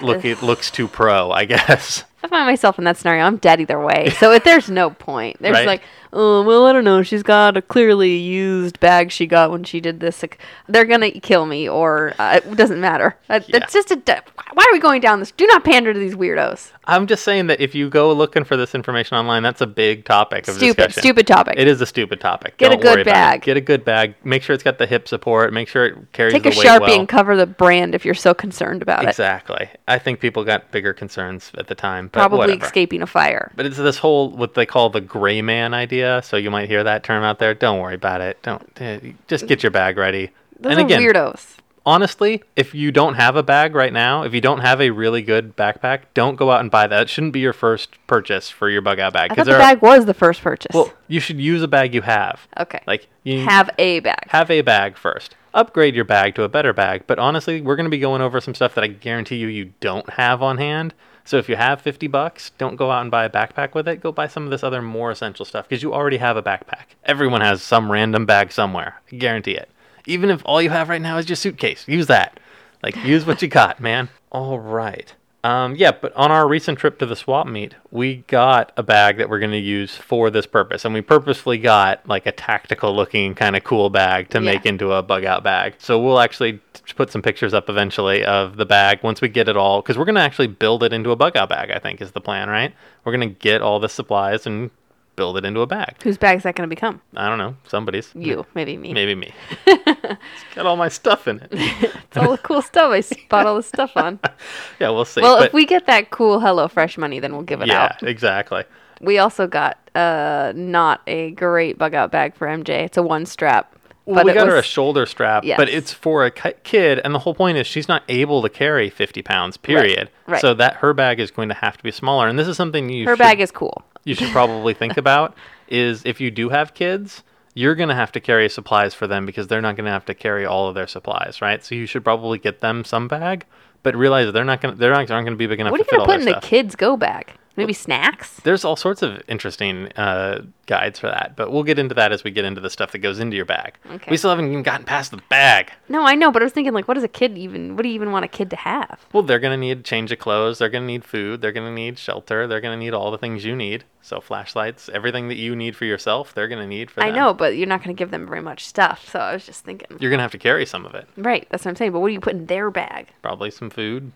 [0.00, 1.30] look it looks too pro.
[1.32, 2.04] I guess.
[2.22, 3.24] I find myself in that scenario.
[3.24, 4.10] I'm dead either way.
[4.18, 5.36] So if there's no point.
[5.40, 5.66] There's Right.
[5.66, 7.02] like, oh, well, I don't know.
[7.02, 10.22] She's got a clearly used bag she got when she did this.
[10.22, 10.38] Like,
[10.68, 13.16] they're going to kill me or uh, it doesn't matter.
[13.28, 13.58] Uh, Yeah.
[13.58, 13.96] It's just a.
[13.96, 14.22] de-
[14.54, 15.30] Why are we going down this?
[15.32, 16.72] Do not pander to these weirdos.
[16.88, 20.04] I'm just saying that if you go looking for this information online, that's a big
[20.04, 21.02] topic of Stupid, discussion.
[21.02, 21.54] stupid topic.
[21.58, 22.56] It is a stupid topic.
[22.58, 23.14] Get a Don't good worry about it.
[23.14, 23.42] bag.
[23.42, 24.14] Get a good bag.
[24.22, 25.52] Make sure it's got the hip support.
[25.52, 27.00] Make sure it carries Take a Sharpie well.
[27.00, 29.08] and cover the brand if you're so concerned about it.
[29.08, 29.68] Exactly.
[29.88, 32.64] I think people got bigger concerns at the time, but Probably whatever.
[32.66, 33.50] escaping a fire.
[33.56, 35.95] But it's this whole what they call the gray man idea.
[36.20, 37.54] So you might hear that term out there.
[37.54, 38.42] Don't worry about it.
[38.42, 40.30] Don't eh, just get your bag ready.
[40.58, 41.55] Those and are again, weirdos.
[41.86, 45.22] Honestly, if you don't have a bag right now, if you don't have a really
[45.22, 47.02] good backpack, don't go out and buy that.
[47.02, 49.34] It shouldn't be your first purchase for your bug out bag.
[49.34, 50.74] Thought the bag was the first purchase.
[50.74, 52.46] well, you should use a bag you have.
[52.58, 52.80] okay.
[52.86, 54.28] Like you have a bag.
[54.28, 55.36] have a bag first.
[55.54, 57.04] Upgrade your bag to a better bag.
[57.06, 59.72] But honestly, we're going to be going over some stuff that I guarantee you you
[59.80, 60.92] don't have on hand.
[61.24, 64.00] So if you have 50 bucks, don't go out and buy a backpack with it.
[64.00, 66.94] Go buy some of this other more essential stuff because you already have a backpack.
[67.04, 69.00] Everyone has some random bag somewhere.
[69.10, 69.70] I guarantee it.
[70.06, 72.38] Even if all you have right now is your suitcase, use that.
[72.82, 74.08] Like use what you got, man.
[74.30, 75.14] All right.
[75.44, 79.18] Um, yeah, but on our recent trip to the swap meet, we got a bag
[79.18, 83.36] that we're going to use for this purpose, and we purposefully got like a tactical-looking
[83.36, 84.44] kind of cool bag to Yeah.
[84.44, 85.74] make into a bug-out bag.
[85.78, 86.60] So we'll actually
[86.96, 90.04] put some pictures up eventually of the bag once we get it all, because we're
[90.04, 91.70] going to actually build it into a bug-out bag.
[91.70, 92.74] I think is the plan, right?
[93.04, 94.70] We're going to get all the supplies and
[95.16, 96.00] build it into a bag.
[96.02, 97.00] Whose bag is that going to become?
[97.16, 98.10] I don't know, somebody's.
[98.14, 98.92] You, maybe me.
[98.92, 99.32] Maybe me.
[99.66, 101.52] it's got all my stuff in it.
[102.06, 104.18] It's all the cool stuff I spot all the stuff on.
[104.80, 105.20] yeah, we'll see.
[105.20, 108.02] Well, but- if we get that cool HelloFresh money, then we'll give it yeah, out.
[108.02, 108.64] Yeah, exactly.
[109.00, 112.84] we also got uh not a great bug out bag for MJ.
[112.84, 113.75] It's a one strap.
[114.06, 115.56] Well, we it got her a shoulder strap, Yes.
[115.58, 118.88] but it's for a kid, and the whole point is she's not able to carry
[118.88, 119.56] 50 pounds.
[119.56, 120.10] Period.
[120.26, 120.40] right.
[120.40, 122.88] So that her bag is going to have to be smaller, and this is something
[122.88, 123.82] you her should, bag is cool.
[124.04, 125.34] you should probably think about
[125.68, 129.26] is if you do have kids, you're going to have to carry supplies for them
[129.26, 131.64] because they're not going to have to carry all of their supplies, right?
[131.64, 133.44] So you should probably get them some bag,
[133.82, 135.80] but realize they're not going to they're not, aren't going to be big enough What
[135.80, 137.32] are you fit gonna put their in the kids' go bag?
[137.56, 138.40] Maybe snacks.
[138.44, 142.22] There's all sorts of interesting uh, guides for that, but we'll get into that as
[142.22, 143.74] we get into the stuff that goes into your bag.
[143.90, 144.10] Okay.
[144.10, 145.72] We still haven't even gotten past the bag.
[145.88, 147.76] No, I know, but I was thinking like, what does a kid even?
[147.76, 149.06] What do you even want a kid to have?
[149.12, 150.58] Well, they're going to need change of clothes.
[150.58, 151.40] They're going to need food.
[151.40, 152.46] They're going to need shelter.
[152.46, 153.84] They're going to need all the things you need.
[154.02, 157.08] So flashlights, everything that you need for yourself, they're going to need for Them.
[157.08, 159.08] I know, but you're not going to give them very much stuff.
[159.10, 159.88] So I was just thinking.
[159.98, 161.08] You're going to have to carry some of it.
[161.16, 161.92] Right, that's what I'm saying.
[161.92, 163.08] But what do you put in their bag?
[163.22, 164.12] Probably some food,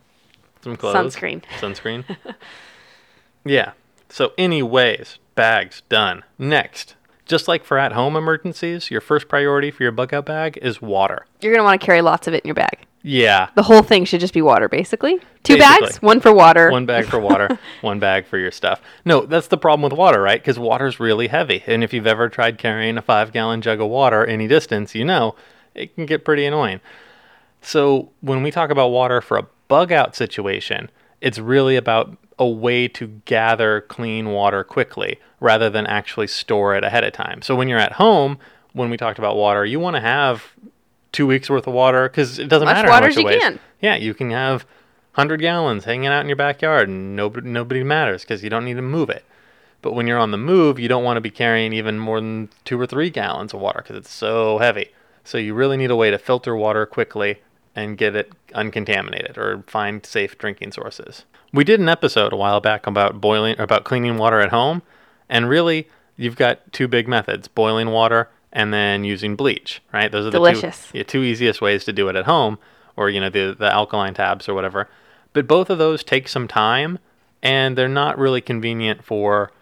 [0.62, 1.16] some clothes.
[1.16, 1.42] Sunscreen.
[1.58, 2.04] Sunscreen.
[3.44, 3.72] yeah.
[4.08, 6.24] So, anyways, bags done.
[6.38, 6.94] Next,
[7.26, 10.82] just like for at home emergencies, your first priority for your bug out bag is
[10.82, 11.26] water.
[11.40, 12.86] You're going to want to carry lots of it in your bag.
[13.02, 13.48] Yeah.
[13.54, 15.18] The whole thing should just be water, basically.
[15.42, 15.86] Two Basically.
[15.86, 16.70] bags, one for water.
[16.70, 18.82] one bag for water, one bag for your stuff.
[19.06, 20.40] No, that's the problem with water, right?
[20.40, 21.62] Because water's really heavy.
[21.66, 25.04] And if you've ever tried carrying a five gallon jug of water any distance, you
[25.04, 25.34] know
[25.74, 26.80] it can get pretty annoying.
[27.62, 32.48] So when we talk about water for a bug out situation, it's really about a
[32.48, 37.42] way to gather clean water quickly rather than actually store it ahead of time.
[37.42, 38.38] So when you're at home,
[38.72, 40.44] when we talked about water, you want to have
[41.12, 43.60] two weeks worth of water because it doesn't Much matter water how much you can.
[43.80, 44.62] Yeah, you can have
[45.14, 48.74] 100 gallons hanging out in your backyard and nobody, nobody matters because you don't need
[48.74, 49.24] to move it.
[49.82, 52.48] But when you're on the move, you don't want to be carrying even more than
[52.64, 54.92] two or three gallons of water because it's so heavy.
[55.24, 57.40] So you really need a way to filter water quickly
[57.76, 61.24] and get it uncontaminated or find safe drinking sources.
[61.52, 64.82] We did an episode a while back about boiling about cleaning water at home,
[65.28, 69.82] and really you've got two big methods: boiling water and then using bleach.
[69.92, 70.10] Right?
[70.10, 70.90] Those are the Delicious.
[70.90, 72.58] two, yeah, two easiest ways to do it at home,
[72.96, 74.88] or you know the the alkaline tabs or whatever.
[75.32, 76.98] But both of those take some time,
[77.42, 79.52] and they're not really convenient for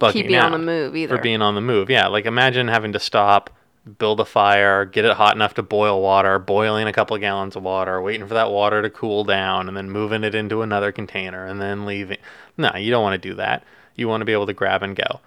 [0.00, 1.16] bugging Keeping on the move either.
[1.16, 2.06] For being on the move, yeah.
[2.06, 3.50] Like imagine having to stop,
[3.98, 7.56] build a fire, get it hot enough to boil water, boiling a couple of gallons
[7.56, 10.90] of water, waiting for that water to cool down, and then moving it into another
[10.92, 12.18] container, and then leaving.
[12.56, 13.64] No, you don't want to do that.
[13.94, 15.20] You want to be able to grab and go.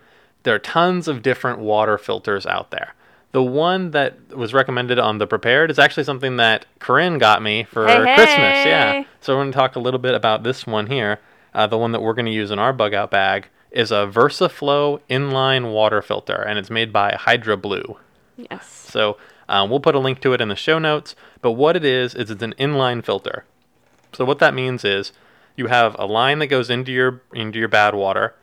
[0.43, 2.93] There are tons of different water filters out there.
[3.32, 7.63] The one that was recommended on the prepared is actually something that Corinne got me
[7.63, 8.65] for Hey, Christmas.
[8.65, 9.04] Yeah.
[9.22, 11.19] So we're going to talk a little bit about this one here.
[11.54, 14.10] Uh, the one that we're going to use in our bug out bag is a
[14.12, 17.98] VersaFlow inline water filter, and it's made by HydroBlue.
[18.49, 18.67] Yes.
[18.67, 21.15] So um, we'll put a link to it in the show notes.
[21.41, 23.45] But what it is is it's an inline filter.
[24.13, 25.12] So what that means is
[25.56, 28.36] you have a line that goes into your into your bad water,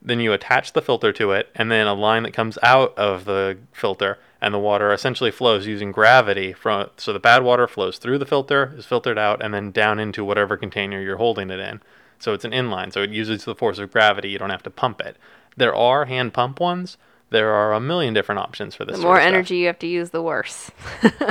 [0.00, 3.24] then you attach the filter to it, and then a line that comes out of
[3.24, 6.90] the filter, and the water essentially flows using gravity from.
[6.96, 10.24] So the bad water flows through the filter, is filtered out, and then down into
[10.24, 11.80] whatever container you're holding it in.
[12.18, 14.30] So it's an inline, so it uses the force of gravity.
[14.30, 15.16] You don't have to pump it.
[15.56, 16.96] There are hand pump ones.
[17.32, 18.96] There are a million different options for this.
[18.96, 20.70] The more energy you have to use, the worse.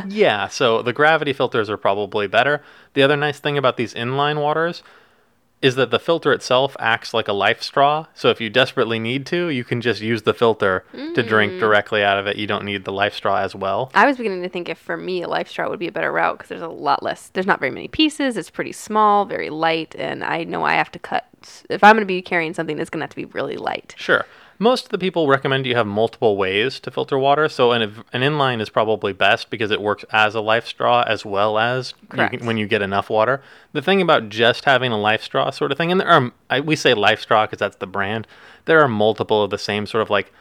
[0.08, 2.62] Yeah, so the gravity filters are probably better.
[2.94, 4.84] The other nice thing about these inline waters
[5.62, 8.08] is that the filter itself acts like a life straw.
[8.14, 11.60] So if you desperately need to, you can just use the filter to drink mm.
[11.60, 12.38] directly out of it.
[12.38, 13.92] You don't need the life straw as well.
[13.94, 16.12] I was beginning to think if for me a life straw would be a better
[16.12, 17.30] route because there's a lot less.
[17.30, 18.38] There's not very many pieces.
[18.38, 21.28] It's pretty small, very light, and I know I have to cut.
[21.70, 23.94] If I'm going to be carrying something, it's going to have to be really light.
[23.98, 24.26] Sure.
[24.62, 27.50] Most of the people recommend you have multiple ways to filter water.
[27.50, 31.26] So an, an inline is probably best because it works as a life straw as
[31.26, 33.42] well as you can, when you get enough water.
[33.74, 36.60] The thing about just having a life straw sort of thing, and there are I,
[36.60, 38.28] we say life straw because that's the brand.
[38.66, 40.32] There are multiple of the same sort of like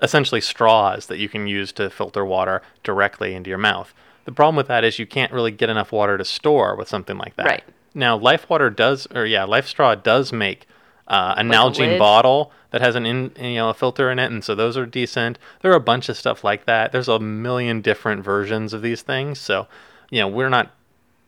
[0.00, 3.92] essentially straws that you can use to filter water directly into your mouth.
[4.24, 7.18] The problem with that is you can't really get enough water to store with something
[7.18, 7.44] like that.
[7.44, 7.64] Right.
[7.94, 10.66] Now, Life Water does, or yeah, Life Straw does make
[11.06, 11.98] uh, a Nalgene lid?
[11.98, 14.84] bottle that has an in, you know a filter in it, and so those are
[14.84, 15.38] decent.
[15.60, 16.90] There are a bunch of stuff like that.
[16.90, 19.68] There's a million different versions of these things, so
[20.10, 20.72] you know we're not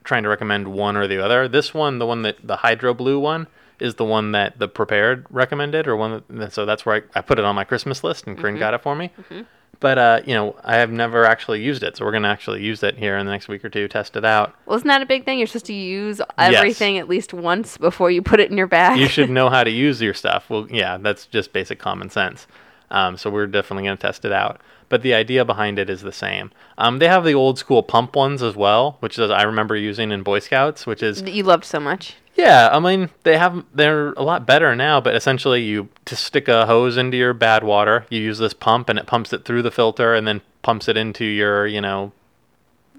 [0.03, 1.47] trying to recommend one or the other.
[1.47, 3.47] This one, the one that the HydroBlue one,
[3.79, 6.25] is the one that the prepared recommended, or one.
[6.31, 8.59] That, so that's where I, I put it on my Christmas list, and Corinne mm-hmm.
[8.59, 9.13] got it for me.
[9.17, 9.43] Mm-hmm.
[9.81, 12.83] But uh, you know, I have never actually used it, so we're gonna actually use
[12.83, 14.55] it here in the next week or two, test it out.
[14.67, 15.39] Well, isn't that a big thing?
[15.39, 18.99] You're supposed to use everything at least once before you put it in your bag.
[18.99, 20.49] you should know how to use your stuff.
[20.49, 22.47] Well, yeah, that's just basic common sense.
[22.91, 24.61] Um, so we're definitely going to test it out.
[24.89, 26.53] But the idea behind it is the same.
[26.79, 30.13] Um, they have the old school pump ones as well, which is I remember using
[30.13, 32.15] in Boy Scouts, which is That you loved so much.
[32.37, 36.47] yeah, I mean they have they're a lot better now, but essentially you to stick
[36.47, 39.63] a hose into your bad water, you use this pump and it pumps it through
[39.63, 42.13] the filter and then pumps it into your, you know,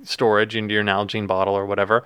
[0.04, 2.04] storage into your Nalgene bottle or whatever.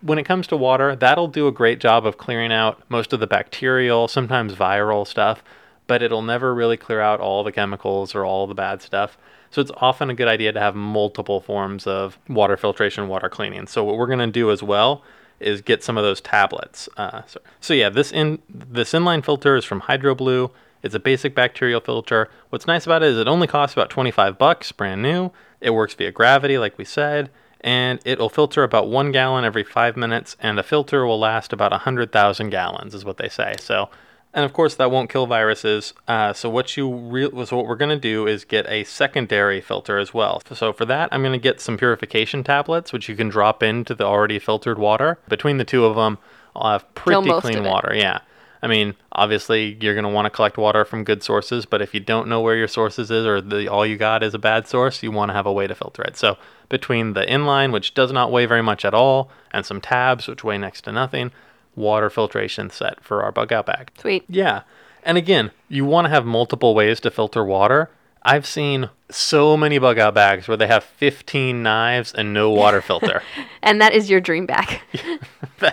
[0.00, 3.20] When it comes to water, that'll do a great job of clearing out most of
[3.20, 5.42] the bacterial, sometimes viral stuff,
[5.88, 9.18] but it'll never really clear out all the chemicals or all the bad stuff.
[9.50, 13.66] So it's often a good idea to have multiple forms of water filtration, water cleaning.
[13.66, 15.02] So what we're going to do as well
[15.40, 16.88] is get some of those tablets.
[16.96, 20.50] Uh, so, so yeah, this in this inline filter is from HydroBlue.
[20.82, 22.28] It's a basic bacterial filter.
[22.50, 25.32] What's nice about it is it only costs about 25 bucks, brand new.
[25.60, 27.30] It works via gravity, like we said,
[27.62, 31.72] and it'll filter about one gallon every five minutes, and a filter will last about
[31.72, 33.54] 100,000 gallons, is what they say.
[33.58, 33.90] So,
[34.38, 35.94] and of course, that won't kill viruses.
[36.06, 39.60] Uh, so, what you re- so what we're going to do is get a secondary
[39.60, 40.40] filter as well.
[40.52, 43.96] So, for that, I'm going to get some purification tablets, which you can drop into
[43.96, 45.18] the already filtered water.
[45.28, 46.18] Between the two of them,
[46.54, 47.92] I'll have pretty clean water.
[47.92, 48.20] Yeah.
[48.62, 51.92] I mean, obviously, you're going to want to collect water from good sources, but if
[51.92, 54.68] you don't know where your sources is or the, all you got is a bad
[54.68, 56.16] source, you want to have a way to filter it.
[56.16, 60.28] So, between the inline, which does not weigh very much at all, and some tabs,
[60.28, 61.32] which weigh next to nothing,
[61.78, 63.90] water filtration set for our bug out bag.
[63.98, 64.24] Sweet.
[64.28, 64.62] Yeah.
[65.02, 67.90] And again, you want to have multiple ways to filter water.
[68.22, 72.82] I've seen so many bug out bags where they have 15 knives and no water
[72.82, 73.22] filter.
[73.60, 74.80] And that is your dream bag.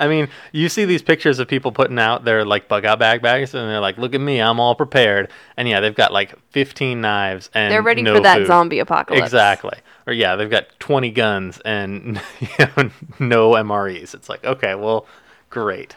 [0.00, 3.22] I mean, you see these pictures of people putting out their like bug out bag
[3.22, 6.34] bags, and they're like, "Look at me, I'm all prepared." And yeah, they've got like
[6.50, 8.46] 15 knives and They're ready no for that food.
[8.48, 9.22] zombie apocalypse.
[9.22, 9.78] Exactly.
[10.06, 12.90] Or yeah, they've got 20 guns and you know,
[13.20, 14.14] no MREs.
[14.14, 15.06] It's like, okay, well,
[15.50, 15.96] great.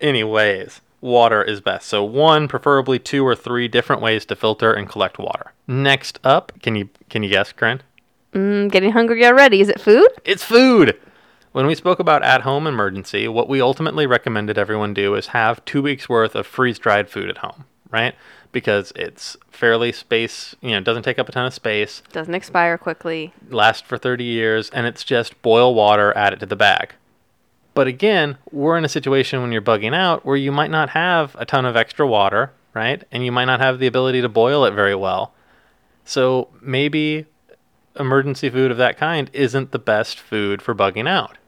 [0.00, 1.86] Anyways, water is best.
[1.88, 5.52] So one, preferably two or three different ways to filter and collect water.
[5.66, 7.82] Next up, can you can you guess, Corinne?
[8.32, 9.60] Mm, getting hungry already.
[9.60, 10.08] Is it food?
[10.24, 10.98] It's food.
[11.52, 15.64] When we spoke about at home emergency, what we ultimately recommended everyone do is have
[15.64, 18.14] two weeks worth of freeze dried food at home, right?
[18.52, 22.78] Because it's fairly space, you know, doesn't take up a ton of space, Doesn't expire
[22.78, 23.34] quickly.
[23.48, 26.94] lasts for 30 years, and it's just boil water, add it to the bag.
[27.74, 31.36] But again, we're in a situation when you're bugging out where you might not have
[31.38, 33.04] a ton of extra water, right?
[33.12, 35.32] And you might not have the ability to boil it very well.
[36.04, 37.26] So maybe
[37.98, 41.38] emergency food of that kind isn't the best food for bugging out.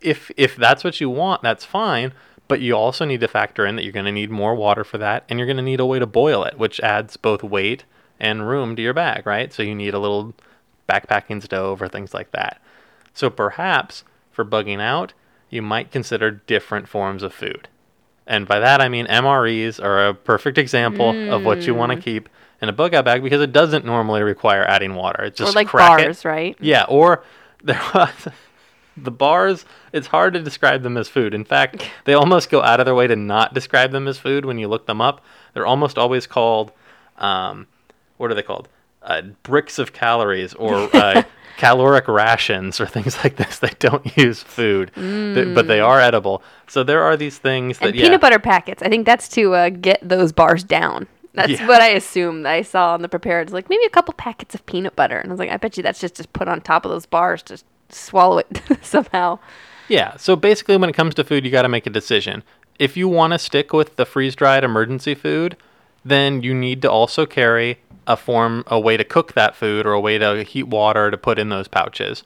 [0.00, 2.12] If if that's what you want, that's fine,
[2.48, 4.98] but you also need to factor in that you're going to need more water for
[4.98, 7.84] that and you're going to need a way to boil it, which adds both weight
[8.20, 9.52] and room to your bag, right?
[9.52, 10.34] So you need a little
[10.88, 12.60] backpacking stove or things like that.
[13.14, 15.12] So perhaps for bugging out,
[15.56, 17.68] you might consider different forms of food.
[18.28, 21.98] And by that I mean MREs are a perfect example of what you want to
[22.00, 22.28] keep
[22.60, 25.24] in a bug out bag because it doesn't normally require adding water.
[25.24, 26.04] It's just or like crack it.
[26.04, 26.56] bars, right?
[26.60, 27.24] Yeah, or
[27.64, 27.80] there
[28.96, 29.64] the bars.
[29.92, 31.34] It's hard to describe them as food.
[31.34, 34.44] In fact, they almost go out of their way to not describe them as food
[34.44, 35.22] when you look them up.
[35.54, 36.72] They're almost always called,
[37.18, 37.66] um,
[38.16, 38.68] what are they called?
[39.02, 41.22] Uh, bricks of calories or uh,
[41.56, 43.58] caloric rations or things like this.
[43.58, 46.42] They don't use food, th- but they are edible.
[46.68, 48.82] So there are these things that And yeah, peanut butter packets.
[48.82, 51.06] I think that's to uh, get those bars down.
[51.34, 51.68] That's Yeah.
[51.68, 53.50] what I assumed I saw on the prepared.
[53.52, 55.82] Like maybe a couple packets of peanut butter, and I was like, I bet you
[55.82, 59.38] that's just just put on top of those bars to swallow it somehow.
[59.88, 60.16] Yeah.
[60.16, 62.42] So basically, when it comes to food, you got to make a decision.
[62.78, 65.56] If you want to stick with the freeze dried emergency food,
[66.04, 69.92] then you need to also carry a form, a way to cook that food or
[69.92, 72.22] a way to heat water to put in those pouches.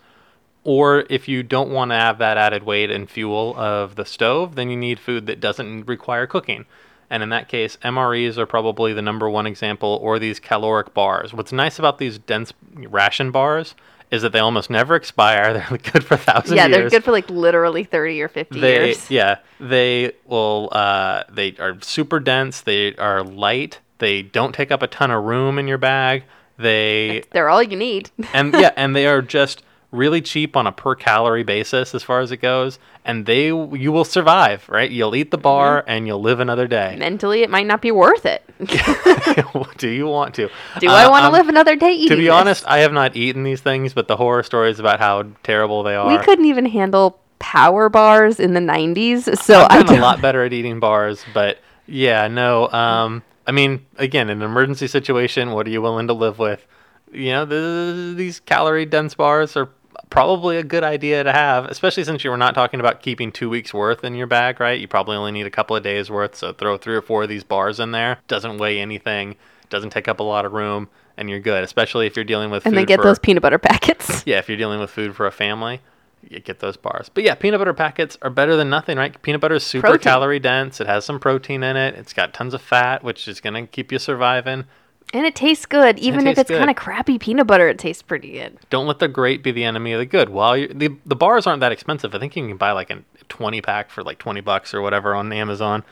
[0.63, 4.57] Or if you don't want to have that added weight and fuel of the stove,
[4.57, 6.67] then you need food that doesn't require cooking.
[7.09, 11.33] And in that case, MREs are probably the number one example, or these caloric bars.
[11.33, 13.75] What's nice about these dense ration bars
[14.11, 15.53] is that they almost never expire.
[15.71, 18.89] They're good for thousand yeah, years they're good for like literally thirty or fifty they
[18.89, 19.11] years.
[19.11, 24.83] yeah they will uh, they are super dense they are light they don't take up
[24.83, 26.25] a ton of room in your bag
[26.59, 28.11] they They're all you need.
[28.35, 32.21] and yeah and they are just really cheap on a per calorie basis as far
[32.21, 36.21] as it goes and they you will survive right you'll eat the bar and you'll
[36.21, 38.45] live another day Mentally, it might not be worth it.
[39.79, 42.17] do you want to Do I Uh, want to um, live another day eating to
[42.17, 42.33] be this?
[42.33, 45.95] honest i have not eaten these things but the horror stories about how terrible they
[45.97, 50.03] are we couldn't even handle power bars in the 90s, so I I've gotten a
[50.03, 52.69] lot better at eating bars, but yeah, no.
[52.71, 56.65] Um, I mean, again, in an emergency situation, what are you willing to live with?
[57.11, 59.71] You know, the, these calorie dense bars are
[60.09, 63.51] probably a good idea to have, especially since you were not talking about keeping two
[63.51, 64.79] weeks worth in your bag, right?
[64.79, 67.29] You probably only need a couple of days worth, so throw three or four of
[67.29, 68.19] these bars in there.
[68.29, 69.35] Doesn't weigh anything.
[69.69, 71.65] doesn't take up a lot of room, and you're good.
[71.65, 74.23] Especially if you're dealing with And food then get for, those peanut butter packets.
[74.27, 75.81] yeah, if you're dealing with food for a family,
[76.29, 77.09] get those bars.
[77.13, 79.21] But yeah, peanut butter packets are better than nothing, right?
[79.23, 80.03] Peanut butter is super Protein.
[80.03, 80.81] calorie dense.
[80.81, 81.95] It has some protein in it.
[81.95, 84.65] It's got tons of fat, which is gonna keep you surviving.
[85.13, 85.99] And it tastes good.
[85.99, 88.59] Even if tastes it's kind of crappy peanut butter, it tastes pretty good.
[88.71, 90.29] Don't let the great be the enemy of the good.
[90.29, 92.15] While you the the bars aren't that expensive.
[92.15, 95.15] I think you can buy like a 20 pack for like 20 bucks or whatever
[95.15, 95.85] on Amazon.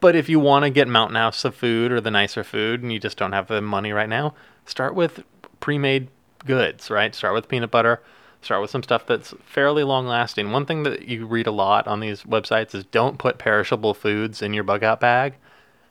[0.00, 2.92] But if you want to get Mountain House of food or the nicer food and
[2.92, 5.24] you just don't have the money right now, start with
[5.58, 6.08] pre-made
[6.46, 7.14] goods, right?
[7.14, 8.00] Start with peanut butter.
[8.40, 10.52] Start with some stuff that's fairly long lasting.
[10.52, 14.42] One thing that you read a lot on these websites is don't put perishable foods
[14.42, 15.34] in your bug out bag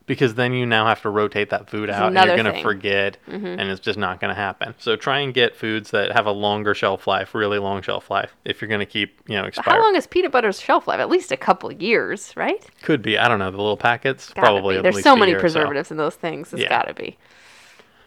[0.08, 3.18] because then you now have to rotate that food out and you're going to forget
[3.28, 3.46] mm-hmm.
[3.46, 4.74] and it's just not going to happen.
[4.80, 8.36] So try and get foods that have a longer shelf life, really long shelf life
[8.46, 9.76] if you're going to keep, you know, expire.
[9.76, 11.02] how long is peanut butter's shelf life?
[11.02, 12.66] At least a couple years, right?
[12.82, 15.42] Could be, I don't know, the little packets Gotta probably There's so many or so.
[15.42, 16.54] preservatives in those things.
[16.54, 16.70] It's Yeah.
[16.70, 17.18] gotta be.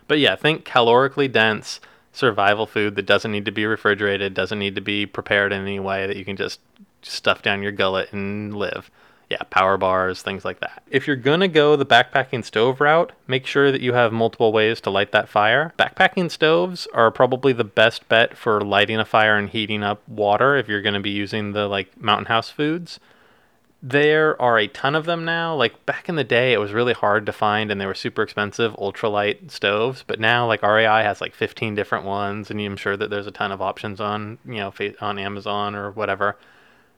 [0.08, 1.80] But yeah, think calorically dense
[2.12, 5.80] survival food that doesn't need to be refrigerated, doesn't need to be prepared in any
[5.80, 6.60] way that you can just
[7.02, 8.90] stuff down your gullet and live.
[9.30, 10.82] Yeah, power bars, things like that.
[10.90, 14.80] If you're gonna go the backpacking stove route, make sure that you have multiple ways
[14.80, 15.72] to light that fire.
[15.78, 20.56] Backpacking stoves are probably the best bet for lighting a fire and heating up water
[20.56, 22.98] if you're gonna be using the like mountain house foods.
[23.82, 25.54] There are a ton of them now.
[25.54, 28.22] Like back in the day, it was really hard to find and they were super
[28.22, 30.04] expensive ultralight stoves.
[30.06, 33.30] But now, like REI has like 15 different ones, and I'm sure that there's a
[33.30, 36.36] ton of options on you know on Amazon or whatever.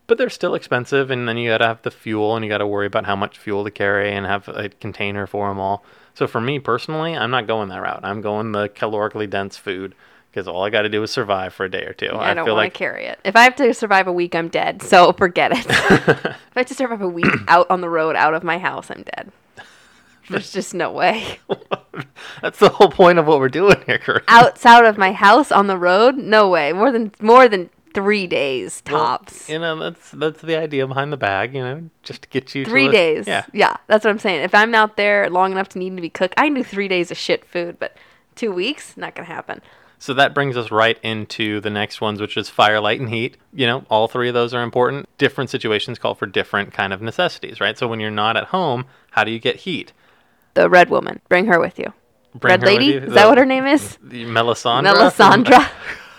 [0.08, 2.86] But they're still expensive, and then you gotta have the fuel, and you gotta worry
[2.86, 5.84] about how much fuel to carry and have a container for them all.
[6.14, 8.00] So for me personally, I'm not going that route.
[8.02, 9.94] I'm going the calorically dense food
[10.32, 12.08] because all I got to do is survive for a day or two.
[12.10, 13.18] I, don't feel want like to carry it.
[13.22, 14.80] If I have to survive a week, I'm dead.
[14.82, 15.58] So forget it.
[15.68, 18.90] if I have to survive a week out on the road, out of my house,
[18.90, 19.30] I'm dead.
[20.30, 21.38] There's just no way.
[22.40, 24.24] that's the whole point of what we're doing here, Kurt.
[24.28, 26.72] Outside of my house on the road, no way.
[26.72, 29.50] More than more than three days Well, tops.
[29.50, 31.54] you know, that's that's the idea behind the bag.
[31.54, 33.26] You know, just to get you Three a- days.
[33.26, 34.40] Yeah, Yeah, that's what I'm saying.
[34.42, 36.88] If I'm out there long enough to need to be cooked, I can do three
[36.88, 37.96] days of shit food, but
[38.34, 39.60] two weeks, not gonna happen.
[40.02, 43.36] So that brings us right into the next ones, which is fire, light, and heat.
[43.54, 45.08] You know, all three of those are important.
[45.16, 47.78] Different situations call for different kind of necessities, right?
[47.78, 49.92] So when you're not at home, how do you get heat?
[50.54, 51.92] The red woman, bring her with you.
[52.34, 52.98] Bring red lady, you?
[52.98, 53.96] is The- that what her name is?
[54.04, 54.92] Melisandre.
[54.92, 55.70] Melisandre.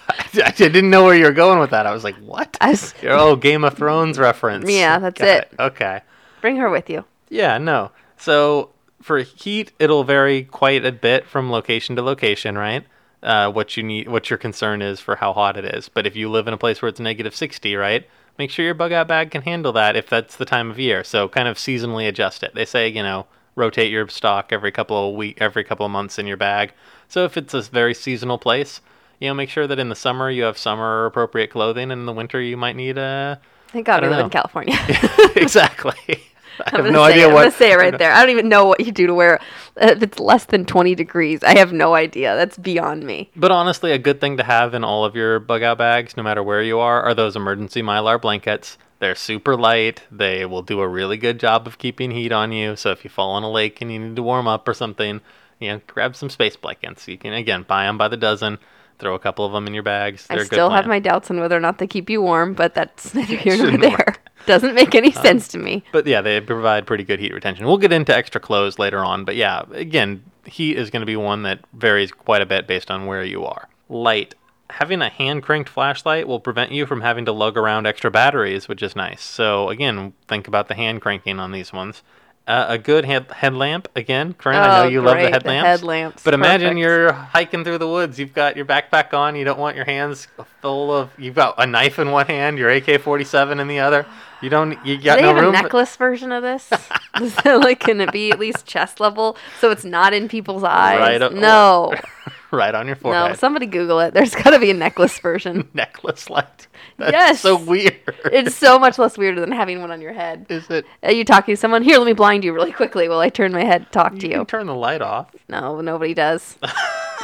[0.45, 1.85] I didn't know where you were going with that.
[1.85, 2.55] I was like, what?
[2.61, 4.71] Was- oh, Game of Thrones reference.
[4.71, 5.51] Yeah, that's Got it.
[5.59, 5.99] Okay.
[6.39, 7.03] bring her with you.
[7.27, 7.91] Yeah, no.
[8.15, 8.69] So
[9.01, 12.85] for heat, it'll vary quite a bit from location to location, right?
[13.23, 15.87] Uh, what you need, what your concern is for how hot it is.
[15.87, 18.05] But if you live in a place where it's negative 60, right?
[18.37, 21.05] Make sure your bug out bag can handle that if that's the time of year.
[21.05, 22.53] So kind of seasonally adjust it.
[22.53, 26.19] They say, you know, rotate your stock every couple of week, every couple of months
[26.19, 26.73] in your bag.
[27.07, 28.81] So if it's a very seasonal place,
[29.19, 32.05] you know, make sure that in the summer you have summer appropriate clothing, and in
[32.05, 34.29] the winter you might need uh, Thank God I we live in.
[34.31, 34.75] California.
[35.35, 35.95] exactly.
[36.61, 37.27] I I'm have no idea it.
[37.29, 37.41] I'm what.
[37.41, 38.11] gonna say it right there.
[38.11, 39.39] I don't even know what you do to wear.
[39.79, 42.35] Uh, if it's less than 20 degrees, I have no idea.
[42.35, 43.31] That's beyond me.
[43.35, 46.23] But honestly, a good thing to have in all of your bug out bags, no
[46.23, 48.77] matter where you are, are those emergency mylar blankets.
[48.99, 50.01] They're super light.
[50.11, 52.75] They will do a really good job of keeping heat on you.
[52.77, 55.19] So if you fall in a lake and you need to warm up or something,
[55.59, 57.07] you know, grab some space blankets.
[57.07, 58.59] You can again buy them by the dozen.
[58.99, 60.27] Throw a couple of them in your bags.
[60.27, 62.75] They're I still have my doubts on whether or not they keep you warm, but
[62.75, 64.15] that's neither here nor there.
[64.45, 65.83] Doesn't make any sense to me.
[65.91, 67.65] But yeah, they provide pretty good heat retention.
[67.65, 71.15] We'll get into extra clothes later on, but yeah, again, heat is going to be
[71.15, 73.69] one that varies quite a bit based on where you are.
[73.89, 74.35] Light.
[74.69, 78.67] Having a hand cranked flashlight will prevent you from having to lug around extra batteries,
[78.67, 79.21] which is nice.
[79.21, 82.01] So again, think about the hand cranking on these ones.
[82.45, 85.31] Uh, a good head- headlamp, again, Corinne, I know Oh, you love the great, the
[85.31, 85.65] headlamps.
[85.67, 86.79] headlamps, But imagine perfect.
[86.79, 88.19] you're hiking through the woods.
[88.19, 89.37] You've got your backpack on.
[89.37, 90.27] You don't want your hands
[90.61, 91.09] full of.
[91.17, 94.05] You've got a knife in one hand, your AK-47 in the other.
[94.43, 94.71] You don't.
[94.85, 95.55] You Do they no have room.
[95.55, 96.69] a necklace version of this?
[97.21, 100.99] Is like, can it be at least chest level so it's not in people's eyes?
[100.99, 101.93] Right o- no,
[102.51, 103.29] right on your forehead.
[103.31, 103.35] no.
[103.35, 104.13] Somebody Google it.
[104.13, 105.69] There's got to be a necklace version.
[105.73, 106.67] necklace light.
[106.97, 107.39] That's Yes.
[107.39, 107.95] so weird.
[108.25, 110.45] It's so much less weird than having one on your head.
[110.49, 110.85] Is it?
[111.03, 111.81] Are you talking to someone?
[111.81, 114.15] Here, let me blind you really quickly while I turn my head to talk to
[114.27, 114.45] You can you.
[114.45, 115.33] turn the light off.
[115.47, 116.57] No, nobody does.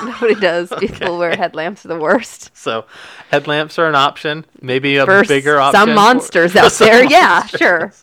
[0.04, 0.72] nobody does.
[0.80, 2.52] People wear headlamps are the worst.
[2.56, 2.86] So,
[3.32, 4.46] headlamps are an option.
[4.62, 5.80] Maybe a For bigger option.
[5.82, 7.04] some monsters out there.
[7.18, 7.94] Yeah, sure.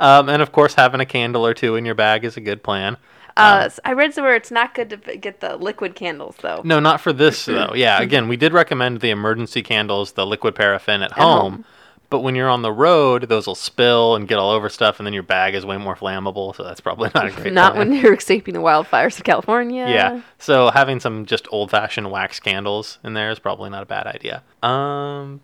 [0.00, 2.62] Um, and of course, having a candle or two in your bag is a good
[2.64, 2.96] plan.
[3.36, 6.60] Uh, s- I read somewhere it's not good to get the liquid candles though.
[6.64, 7.72] No, not for this though.
[7.74, 11.64] Yeah, again, we did recommend the emergency candles, the liquid paraffin at, home, home.
[12.08, 15.06] But when you're on the road, those will spill and get all over stuff, and
[15.06, 16.54] then your bag is way more flammable.
[16.54, 17.52] So that's probably not a great.
[17.52, 17.88] Not plan.
[17.88, 19.86] when you're escaping the wildfires of California.
[19.88, 20.20] Yeah.
[20.38, 24.42] So having some just old-fashioned wax candles in there is probably not a bad idea.
[24.62, 25.40] Um.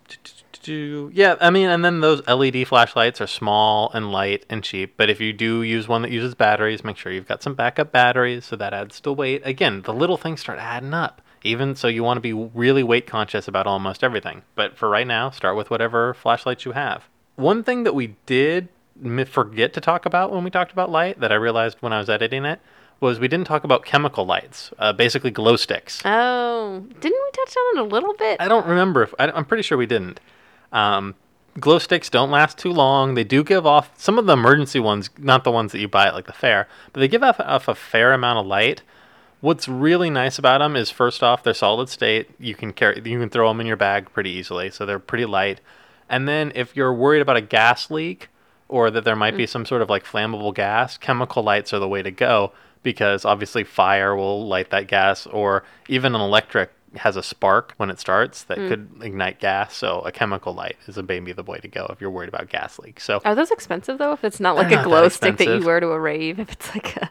[0.64, 4.94] Yeah, I mean, and then those LED flashlights are small and light and cheap.
[4.96, 7.90] But if you do use one that uses batteries, make sure you've got some backup
[7.90, 9.42] batteries, so that adds to weight.
[9.44, 11.20] Again, the little things start adding up.
[11.44, 14.42] Even so, you want to be really weight conscious about almost everything.
[14.54, 17.08] But for right now, start with whatever flashlights you have.
[17.36, 18.68] One thing that we did
[19.26, 22.08] forget to talk about when we talked about light that I realized when I was
[22.08, 22.60] editing it
[23.00, 26.00] was we didn't talk about chemical lights, uh, basically glow sticks.
[26.04, 28.40] Oh, didn't we touch on it a little bit?
[28.40, 30.20] I don't remember if I, am pretty sure we didn't.
[30.70, 31.16] Um,
[31.58, 33.14] glow sticks don't last too long.
[33.14, 36.06] They do give off some of the emergency ones, not the ones that you buy
[36.06, 38.82] at like the fair, but they give off, off a fair amount of light.
[39.42, 42.30] What's really nice about them is first off, they're solid state.
[42.38, 45.24] You can carry, you can throw them in your bag pretty easily, so they're pretty
[45.24, 45.60] light.
[46.08, 48.28] And then if you're worried about a gas leak
[48.68, 49.48] or that there might be mm.
[49.48, 52.52] some sort of like flammable gas, chemical lights are the way to go
[52.84, 57.90] because obviously fire will light that gas or even an electric has a spark when
[57.90, 58.68] it starts that mm.
[58.68, 59.74] could ignite gas.
[59.74, 62.48] So a chemical light is a maybe the way to go if you're worried about
[62.48, 63.02] gas leaks.
[63.02, 64.12] So Are those expensive though?
[64.12, 66.38] If it's not like a not glow that stick that you wear to a rave,
[66.38, 67.10] if it's like a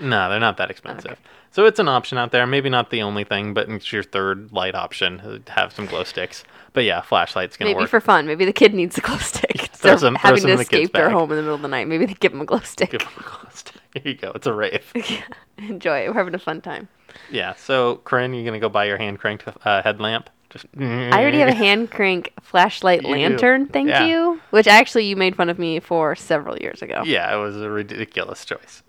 [0.00, 1.18] no, they're not that expensive.
[1.50, 2.46] So it's an option out there.
[2.46, 5.20] Maybe not the only thing, but it's your third light option.
[5.20, 6.44] uh, Have some glow sticks.
[6.72, 7.90] But yeah, flashlight's gonna maybe work.
[7.90, 8.26] for fun.
[8.26, 9.60] Maybe the kid needs a glow stick.
[9.74, 11.68] Throw They're throw having some to the escape their home in the middle of the
[11.68, 11.88] night.
[11.88, 12.90] Maybe they give them a glow stick.
[12.92, 13.74] Give 'em a glow stick.
[13.94, 14.32] Here you go.
[14.34, 14.90] It's a rave.
[14.94, 15.22] yeah.
[15.58, 16.08] Enjoy it.
[16.08, 16.88] We're having a fun time.
[17.30, 17.54] yeah.
[17.56, 20.30] So Corinne, you're gonna go buy your hand cranked uh, headlamp?
[20.48, 23.12] Just I already have a hand crank flashlight You do.
[23.14, 24.04] lantern, thank Yeah.
[24.06, 24.40] you.
[24.50, 27.02] Which actually you made fun of me for several years ago.
[27.04, 28.82] Yeah, it was a ridiculous choice.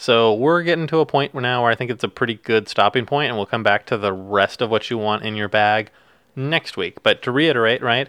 [0.00, 3.04] So we're getting to a point now where I think it's a pretty good stopping
[3.04, 5.90] point, and we'll come back to the rest of what you want in your bag
[6.34, 7.02] next week.
[7.02, 8.08] But to reiterate, right?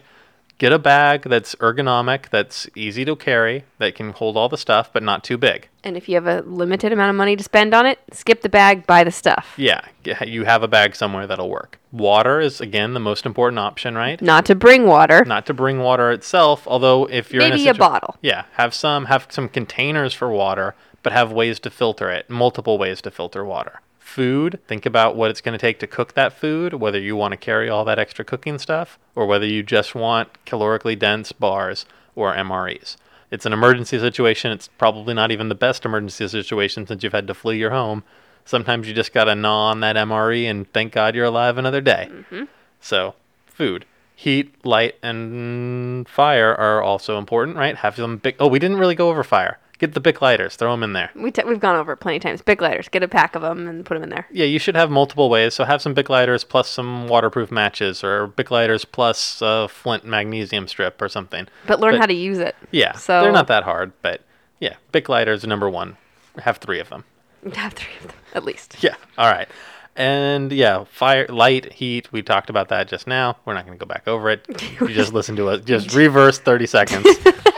[0.56, 4.90] Get a bag that's ergonomic, that's easy to carry, that can hold all the stuff,
[4.90, 5.68] but not too big.
[5.84, 8.48] And if you have a limited amount of money to spend on it, skip the
[8.48, 9.52] bag, buy the stuff.
[9.58, 9.84] Yeah,
[10.24, 11.78] you have a bag somewhere that'll work.
[11.90, 14.22] Water is again the most important option, right?
[14.22, 15.26] Not to bring water.
[15.26, 18.16] Not to bring water itself, although if you're in Maybe a, a bottle.
[18.22, 22.78] Yeah, have some have some containers for water, but have ways to filter it, multiple
[22.78, 23.80] ways to filter water.
[23.98, 27.32] Food, think about what it's going to take to cook that food, whether you want
[27.32, 31.86] to carry all that extra cooking stuff or whether you just want calorically dense bars
[32.14, 32.96] or MREs.
[33.30, 34.52] It's an emergency situation.
[34.52, 38.04] It's probably not even the best emergency situation since you've had to flee your home.
[38.44, 41.80] Sometimes you just got to gnaw on that MRE and thank God you're alive another
[41.80, 42.08] day.
[42.10, 42.44] Mm-hmm.
[42.80, 43.14] So,
[43.46, 47.76] food, heat, light, and fire are also important, right?
[47.76, 48.36] Have them big.
[48.38, 49.58] Oh, we didn't really go over fire.
[49.78, 51.10] Get the big lighters, throw them in there.
[51.16, 52.40] We t- we've gone over it plenty of times.
[52.40, 52.88] Big lighters.
[52.88, 54.26] Get a pack of them and put them in there.
[54.30, 55.54] Yeah, you should have multiple ways.
[55.54, 60.04] So have some big lighters plus some waterproof matches, or big lighters plus a flint
[60.04, 61.48] magnesium strip or something.
[61.66, 62.54] But learn But- how to use it.
[62.70, 64.20] Yeah, So- they're not that hard, but
[64.60, 65.96] yeah, big lighters are number one.
[66.38, 67.04] Have three of them.
[67.56, 68.76] Have three of them, at least.
[68.80, 68.94] Yeah.
[69.18, 69.48] All right.
[69.94, 72.10] And yeah, fire, light, heat.
[72.12, 73.36] We talked about that just now.
[73.44, 74.46] We're not going to go back over it.
[74.80, 75.60] You just listen to us.
[75.64, 77.06] Just reverse thirty seconds.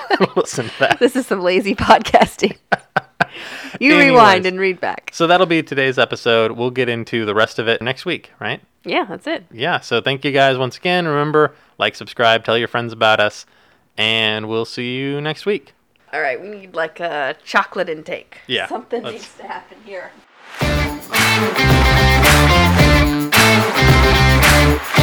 [0.36, 0.98] listen to that.
[1.00, 2.56] This is some lazy podcasting.
[3.80, 4.10] you Anyways.
[4.10, 5.10] rewind and read back.
[5.12, 6.52] So that'll be today's episode.
[6.52, 8.60] We'll get into the rest of it next week, right?
[8.84, 9.44] Yeah, that's it.
[9.50, 9.80] Yeah.
[9.80, 11.06] So thank you guys once again.
[11.08, 13.46] Remember, like, subscribe, tell your friends about us,
[13.96, 15.72] and we'll see you next week.
[16.12, 18.38] All right, we need like a chocolate intake.
[18.46, 20.10] Yeah, Something let's- needs to happen here.
[24.64, 24.93] You.